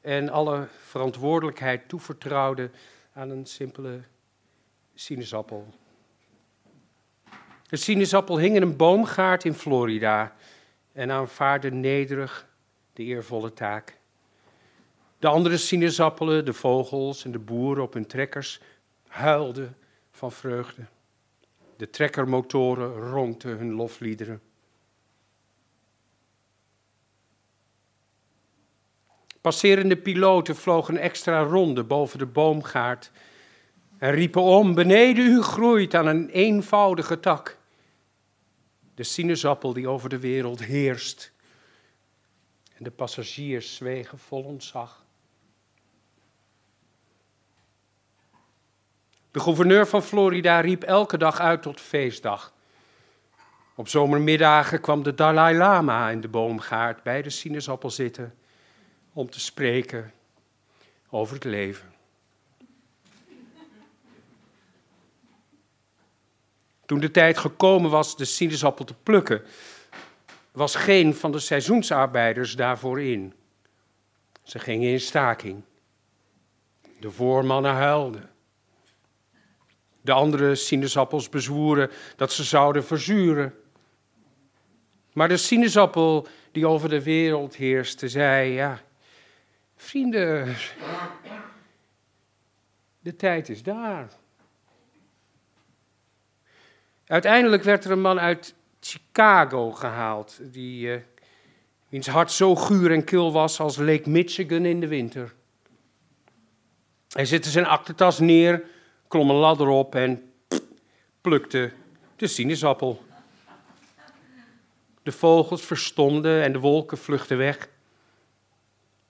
en 0.00 0.28
alle 0.28 0.68
verantwoordelijkheid 0.86 1.88
toevertrouwde 1.88 2.70
aan 3.12 3.30
een 3.30 3.46
simpele 3.46 4.00
sinaasappel. 4.94 5.74
De 7.68 7.76
sinaasappel 7.76 8.38
hing 8.38 8.56
in 8.56 8.62
een 8.62 8.76
boomgaard 8.76 9.44
in 9.44 9.54
Florida 9.54 10.36
en 10.92 11.10
aanvaarde 11.10 11.70
nederig 11.70 12.48
de 12.92 13.02
eervolle 13.02 13.52
taak. 13.52 13.98
De 15.18 15.28
andere 15.28 15.56
sinaasappelen, 15.56 16.44
de 16.44 16.52
vogels 16.52 17.24
en 17.24 17.32
de 17.32 17.38
boeren 17.38 17.82
op 17.82 17.92
hun 17.92 18.06
trekkers 18.06 18.60
huilden 19.06 19.76
van 20.10 20.32
vreugde. 20.32 20.86
De 21.76 21.90
trekkermotoren 21.90 23.10
ronkten 23.10 23.58
hun 23.58 23.72
lofliederen. 23.72 24.40
Passerende 29.40 29.96
piloten 29.96 30.56
vlogen 30.56 30.96
extra 30.96 31.42
ronde 31.42 31.84
boven 31.84 32.18
de 32.18 32.26
boomgaard 32.26 33.10
en 33.98 34.10
riepen 34.10 34.42
om: 34.42 34.74
Beneden 34.74 35.26
u 35.26 35.42
groeit 35.42 35.94
aan 35.94 36.06
een 36.06 36.28
eenvoudige 36.28 37.20
tak. 37.20 37.58
De 38.94 39.02
sinaasappel 39.02 39.72
die 39.72 39.88
over 39.88 40.08
de 40.08 40.18
wereld 40.18 40.64
heerst. 40.64 41.32
En 42.74 42.84
de 42.84 42.90
passagiers 42.90 43.74
zwegen 43.74 44.18
vol 44.18 44.42
ontzag. 44.42 45.05
De 49.36 49.42
gouverneur 49.42 49.86
van 49.86 50.02
Florida 50.02 50.60
riep 50.60 50.82
elke 50.82 51.18
dag 51.18 51.40
uit 51.40 51.62
tot 51.62 51.80
feestdag. 51.80 52.52
Op 53.74 53.88
zomermiddagen 53.88 54.80
kwam 54.80 55.02
de 55.02 55.14
Dalai 55.14 55.56
Lama 55.56 56.10
in 56.10 56.20
de 56.20 56.28
boomgaard 56.28 57.02
bij 57.02 57.22
de 57.22 57.30
sinaasappel 57.30 57.90
zitten 57.90 58.34
om 59.12 59.30
te 59.30 59.40
spreken 59.40 60.12
over 61.10 61.34
het 61.34 61.44
leven. 61.44 61.92
Toen 66.86 67.00
de 67.00 67.10
tijd 67.10 67.38
gekomen 67.38 67.90
was 67.90 68.16
de 68.16 68.24
sinaasappel 68.24 68.84
te 68.84 68.94
plukken, 69.02 69.42
was 70.52 70.74
geen 70.74 71.14
van 71.14 71.32
de 71.32 71.38
seizoensarbeiders 71.38 72.56
daarvoor 72.56 73.02
in. 73.02 73.34
Ze 74.42 74.58
gingen 74.58 74.90
in 74.90 75.00
staking. 75.00 75.62
De 77.00 77.10
voormannen 77.10 77.72
huilden. 77.72 78.34
De 80.06 80.12
andere 80.12 80.54
sinaasappels 80.54 81.28
bezwoeren 81.28 81.90
dat 82.16 82.32
ze 82.32 82.44
zouden 82.44 82.84
verzuren. 82.84 83.54
Maar 85.12 85.28
de 85.28 85.36
sinaasappel 85.36 86.26
die 86.52 86.66
over 86.66 86.88
de 86.88 87.02
wereld 87.02 87.56
heerste, 87.56 88.08
zei: 88.08 88.52
Ja, 88.52 88.80
vrienden, 89.76 90.56
de 93.00 93.16
tijd 93.16 93.48
is 93.48 93.62
daar. 93.62 94.08
Uiteindelijk 97.06 97.62
werd 97.62 97.84
er 97.84 97.90
een 97.90 98.00
man 98.00 98.20
uit 98.20 98.54
Chicago 98.80 99.72
gehaald, 99.72 100.38
die, 100.42 100.86
uh, 100.86 101.00
wiens 101.88 102.06
hart 102.06 102.32
zo 102.32 102.56
guur 102.56 102.92
en 102.92 103.04
kil 103.04 103.32
was 103.32 103.60
als 103.60 103.76
Lake 103.76 104.10
Michigan 104.10 104.64
in 104.64 104.80
de 104.80 104.88
winter. 104.88 105.34
Hij 107.08 107.24
zette 107.24 107.50
zijn 107.50 107.66
aktentas 107.66 108.18
neer, 108.18 108.64
klom 109.08 109.30
een 109.30 109.36
ladder 109.36 109.68
op 109.68 109.94
en 109.94 110.32
plukte 111.20 111.72
de 112.16 112.26
sinaasappel. 112.26 113.04
De 115.02 115.12
vogels 115.12 115.62
verstomden 115.62 116.42
en 116.42 116.52
de 116.52 116.58
wolken 116.58 116.98
vluchtten 116.98 117.38
weg. 117.38 117.68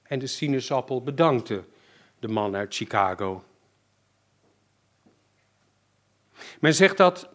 En 0.03 0.19
de 0.19 0.27
sinaasappel 0.27 1.03
bedankte 1.03 1.65
de 2.19 2.29
man 2.29 2.57
uit 2.57 2.75
Chicago. 2.75 3.45
Men 6.61 6.75
zegt 6.75 6.97
dat 6.97 7.29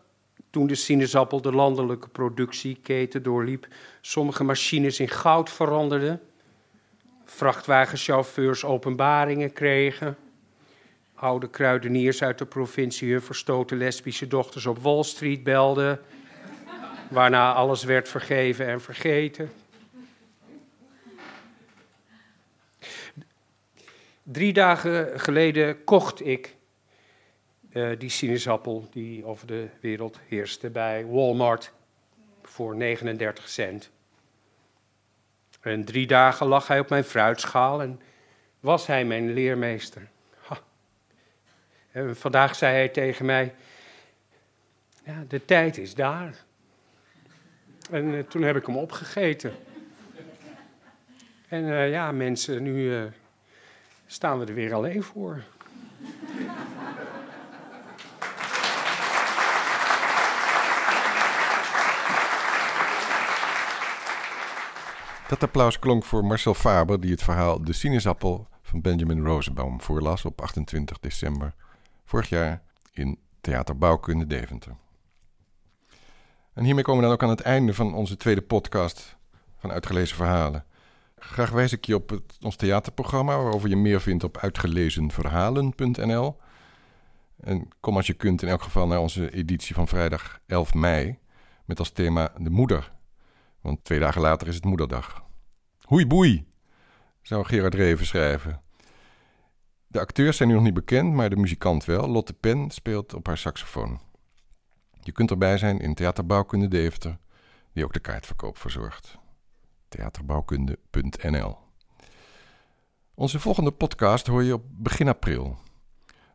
toen 0.49 0.67
de 0.67 0.75
sinaasappel 0.75 1.41
de 1.41 1.51
landelijke 1.51 2.09
productieketen 2.09 3.23
doorliep, 3.23 3.67
sommige 4.01 4.43
machines 4.43 4.99
in 4.99 5.09
goud 5.09 5.49
veranderden, 5.49 6.21
vrachtwagenchauffeurs 7.23 8.63
openbaringen 8.63 9.53
kregen, 9.53 10.17
oude 11.21 11.49
kruideniers 11.49 12.23
uit 12.23 12.37
de 12.37 12.45
provincie 12.45 13.11
hun 13.11 13.21
verstoten 13.21 13.77
lesbische 13.77 14.27
dochters 14.27 14.65
op 14.65 14.77
Wall 14.77 15.03
Street 15.03 15.43
belden, 15.43 15.99
waarna 17.09 17.53
alles 17.53 17.83
werd 17.83 18.09
vergeven 18.09 18.67
en 18.67 18.81
vergeten. 18.81 19.51
Drie 24.23 24.53
dagen 24.53 25.19
geleden 25.19 25.83
kocht 25.83 26.25
ik 26.25 26.55
uh, 27.71 27.99
die 27.99 28.09
sinaasappel 28.09 28.87
die 28.91 29.25
over 29.25 29.47
de 29.47 29.67
wereld 29.79 30.19
heerste 30.27 30.69
bij 30.69 31.05
Walmart 31.05 31.71
voor 32.43 32.75
39 32.75 33.49
cent. 33.49 33.89
En 35.61 35.85
drie 35.85 36.07
dagen 36.07 36.47
lag 36.47 36.67
hij 36.67 36.79
op 36.79 36.89
mijn 36.89 37.03
fruitschaal 37.03 37.81
en 37.81 38.01
was 38.59 38.87
hij 38.87 39.05
mijn 39.05 39.33
leermeester. 39.33 40.10
En 41.91 42.15
vandaag 42.15 42.55
zei 42.55 42.73
hij 42.73 42.89
tegen 42.89 43.25
mij: 43.25 43.53
ja, 45.03 45.23
De 45.27 45.45
tijd 45.45 45.77
is 45.77 45.95
daar. 45.95 46.43
En 47.91 48.05
uh, 48.05 48.23
toen 48.23 48.41
heb 48.41 48.55
ik 48.55 48.65
hem 48.65 48.77
opgegeten. 48.77 49.53
En 51.47 51.63
uh, 51.63 51.89
ja, 51.89 52.11
mensen, 52.11 52.63
nu 52.63 53.09
staan 54.05 54.39
we 54.39 54.45
er 54.45 54.53
weer 54.53 54.73
alleen 54.73 55.03
voor. 55.03 55.43
Dat 65.31 65.43
applaus 65.43 65.79
klonk 65.79 66.03
voor 66.03 66.25
Marcel 66.25 66.53
Faber, 66.53 66.99
die 66.99 67.11
het 67.11 67.23
verhaal 67.23 67.63
De 67.63 67.73
Sinaasappel 67.73 68.47
van 68.61 68.81
Benjamin 68.81 69.25
Rosenbaum 69.25 69.81
voorlas 69.81 70.25
op 70.25 70.41
28 70.41 70.99
december 70.99 71.53
vorig 72.11 72.29
jaar 72.29 72.61
in 72.93 73.19
Theater 73.41 73.77
Bouwkunde 73.77 74.27
Deventer. 74.27 74.75
En 76.53 76.63
hiermee 76.63 76.83
komen 76.83 77.01
we 77.01 77.07
dan 77.07 77.15
ook 77.15 77.23
aan 77.23 77.29
het 77.29 77.41
einde 77.41 77.73
van 77.73 77.93
onze 77.93 78.17
tweede 78.17 78.41
podcast 78.41 79.17
van 79.57 79.71
Uitgelezen 79.71 80.15
Verhalen. 80.15 80.65
Graag 81.17 81.49
wijs 81.49 81.71
ik 81.71 81.85
je 81.85 81.95
op 81.95 82.21
ons 82.41 82.55
theaterprogramma, 82.55 83.37
waarover 83.37 83.69
je 83.69 83.75
meer 83.75 84.01
vindt 84.01 84.23
op 84.23 84.37
uitgelezenverhalen.nl. 84.37 86.37
En 87.39 87.67
kom 87.79 87.95
als 87.95 88.07
je 88.07 88.13
kunt 88.13 88.41
in 88.41 88.47
elk 88.47 88.61
geval 88.61 88.87
naar 88.87 88.99
onze 88.99 89.31
editie 89.31 89.75
van 89.75 89.87
vrijdag 89.87 90.39
11 90.47 90.73
mei, 90.73 91.19
met 91.65 91.79
als 91.79 91.91
thema 91.91 92.33
De 92.37 92.49
Moeder 92.49 92.91
want 93.61 93.83
twee 93.83 93.99
dagen 93.99 94.21
later 94.21 94.47
is 94.47 94.55
het 94.55 94.65
moederdag. 94.65 95.23
Hoei 95.81 96.07
boei, 96.07 96.47
zou 97.21 97.45
Gerard 97.45 97.75
Reven 97.75 98.05
schrijven. 98.05 98.61
De 99.91 99.99
acteurs 99.99 100.37
zijn 100.37 100.49
nu 100.49 100.55
nog 100.55 100.63
niet 100.63 100.73
bekend, 100.73 101.13
maar 101.13 101.29
de 101.29 101.35
muzikant 101.35 101.85
wel. 101.85 102.07
Lotte 102.07 102.33
Pen 102.33 102.71
speelt 102.71 103.13
op 103.13 103.27
haar 103.27 103.37
saxofoon. 103.37 103.99
Je 105.01 105.11
kunt 105.11 105.31
erbij 105.31 105.57
zijn 105.57 105.79
in 105.79 105.93
Theaterbouwkunde 105.93 106.67
Deventer, 106.67 107.17
die 107.73 107.83
ook 107.83 107.93
de 107.93 107.99
kaartverkoop 107.99 108.57
verzorgt. 108.57 109.17
Theaterbouwkunde.nl 109.87 111.57
Onze 113.13 113.39
volgende 113.39 113.71
podcast 113.71 114.27
hoor 114.27 114.43
je 114.43 114.53
op 114.53 114.63
begin 114.69 115.07
april. 115.07 115.57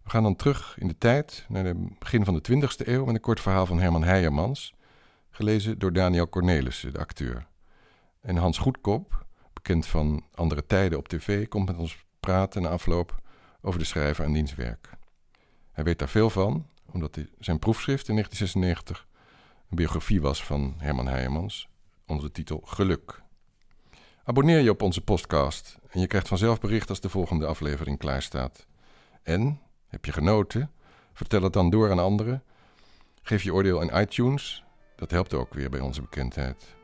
We 0.03 0.11
gaan 0.11 0.23
dan 0.23 0.37
terug 0.37 0.77
in 0.79 0.89
de 0.89 0.99
tijd, 0.99 1.45
naar 1.49 1.65
het 1.65 1.99
begin 1.99 2.25
van 2.25 2.35
de 2.35 2.53
20e 2.53 2.87
eeuw, 2.87 3.05
met 3.05 3.15
een 3.15 3.21
kort 3.21 3.41
verhaal 3.41 3.67
van 3.67 3.81
Herman 3.81 4.05
Heijermans 4.05 4.75
gelezen 5.31 5.79
door 5.79 5.93
Daniel 5.93 6.29
Cornelissen, 6.29 6.93
de 6.93 6.99
acteur. 6.99 7.47
En 8.21 8.37
Hans 8.37 8.59
Goedkop, 8.59 9.27
bekend 9.53 9.87
van 9.87 10.25
andere 10.35 10.67
tijden 10.67 10.99
op 10.99 11.09
tv, 11.09 11.49
komt 11.49 11.67
met 11.67 11.77
ons 11.77 12.05
praten 12.21 12.63
na 12.63 12.69
afloop 12.69 13.25
over 13.67 13.81
de 13.81 13.87
schrijver 13.87 14.25
en 14.25 14.33
diens 14.33 14.55
werk. 14.55 14.91
Hij 15.73 15.85
weet 15.85 15.99
daar 15.99 16.09
veel 16.09 16.31
van, 16.31 16.67
omdat 16.93 17.19
zijn 17.39 17.59
proefschrift 17.59 18.09
in 18.09 18.15
1996 18.15 19.07
een 19.71 19.77
biografie 19.77 20.21
was 20.21 20.45
van 20.45 20.75
Herman 20.79 21.09
Heijmans, 21.09 21.69
onder 22.07 22.25
de 22.25 22.33
titel 22.33 22.61
Geluk. 22.65 23.23
Abonneer 24.25 24.61
je 24.61 24.71
op 24.71 24.83
onze 24.83 25.01
podcast 25.01 25.79
en 25.91 26.01
je 26.01 26.07
krijgt 26.07 26.29
vanzelf 26.29 26.61
bericht 26.61 26.89
als 26.89 27.01
de 27.01 27.09
volgende 27.09 27.47
aflevering 27.47 27.99
klaar 27.99 28.23
staat. 28.23 28.67
En, 29.23 29.61
heb 29.87 30.05
je 30.05 30.13
genoten? 30.13 30.71
Vertel 31.13 31.43
het 31.43 31.53
dan 31.53 31.71
door 31.71 31.91
aan 31.91 31.99
anderen. 31.99 32.43
Geef 33.23 33.43
je 33.43 33.55
oordeel 33.55 33.81
in 33.81 34.01
iTunes 34.01 34.65
dat 34.97 35.11
helpt 35.11 35.35
ook 35.35 35.55
weer 35.55 35.71
bij 35.71 35.81
onze 35.81 36.01
bekendheid. 36.01 36.75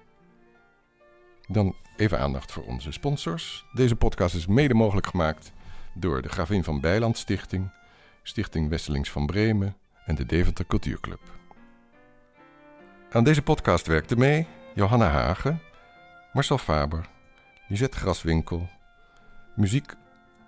Dan 1.48 1.74
even 1.96 2.18
aandacht 2.18 2.52
voor 2.52 2.64
onze 2.64 2.92
sponsors. 2.92 3.64
Deze 3.72 3.96
podcast 3.96 4.34
is 4.34 4.46
mede 4.46 4.74
mogelijk 4.74 5.06
gemaakt 5.06 5.52
door 5.94 6.22
de 6.22 6.28
Gravin 6.28 6.64
van 6.64 6.80
Bijland 6.80 7.18
Stichting, 7.18 7.70
Stichting 8.22 8.68
Wesselings 8.68 9.10
van 9.10 9.26
Bremen 9.26 9.76
en 10.06 10.14
de 10.14 10.26
Deventer 10.26 10.66
Cultuurclub. 10.66 11.20
Aan 13.10 13.24
deze 13.24 13.42
podcast 13.42 13.86
werkten 13.86 14.18
mee 14.18 14.46
Johanna 14.74 15.08
Hagen, 15.08 15.60
Marcel 16.32 16.58
Faber, 16.58 17.08
Lisette 17.68 17.96
Graswinkel. 17.96 18.68
Muziek 19.56 19.94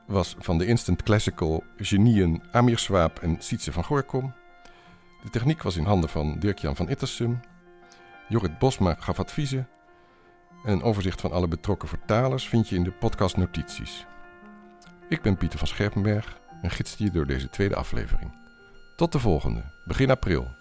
was 0.07 0.37
van 0.39 0.59
de 0.59 0.67
instant 0.67 1.03
classical 1.03 1.65
genieën 1.77 2.43
Amir 2.53 2.79
Swaap 2.79 3.19
en 3.19 3.37
Sietse 3.39 3.73
van 3.73 3.85
Gorkom. 3.85 4.35
De 5.23 5.31
techniek 5.31 5.63
was 5.63 5.77
in 5.77 5.85
handen 5.85 6.11
van 6.11 6.39
Dirk-Jan 6.39 6.77
van 6.77 6.89
Ittersum 6.89 7.41
Jorrit 8.29 8.59
Bosma 8.59 8.97
gaf 8.99 9.19
adviezen. 9.19 9.69
En 10.65 10.73
een 10.73 10.83
overzicht 10.83 11.21
van 11.21 11.33
alle 11.33 11.49
betrokken 11.49 11.89
vertalers 11.89 12.49
vind 12.49 12.69
je 12.69 12.77
in 12.77 12.85
de 12.85 12.93
podcast 12.93 13.37
notities. 13.37 14.07
Ik 15.09 15.23
ben 15.23 15.37
Pieter 15.37 15.59
van 15.59 15.69
Scherpenberg 15.69 16.39
en 16.63 16.71
gids 16.71 16.95
je 16.99 17.11
door 17.11 17.27
deze 17.27 17.51
tweede 17.51 17.75
aflevering. 17.75 18.33
Tot 18.97 19.13
de 19.13 19.19
volgende, 19.19 19.63
begin 19.85 20.11
april. 20.11 20.55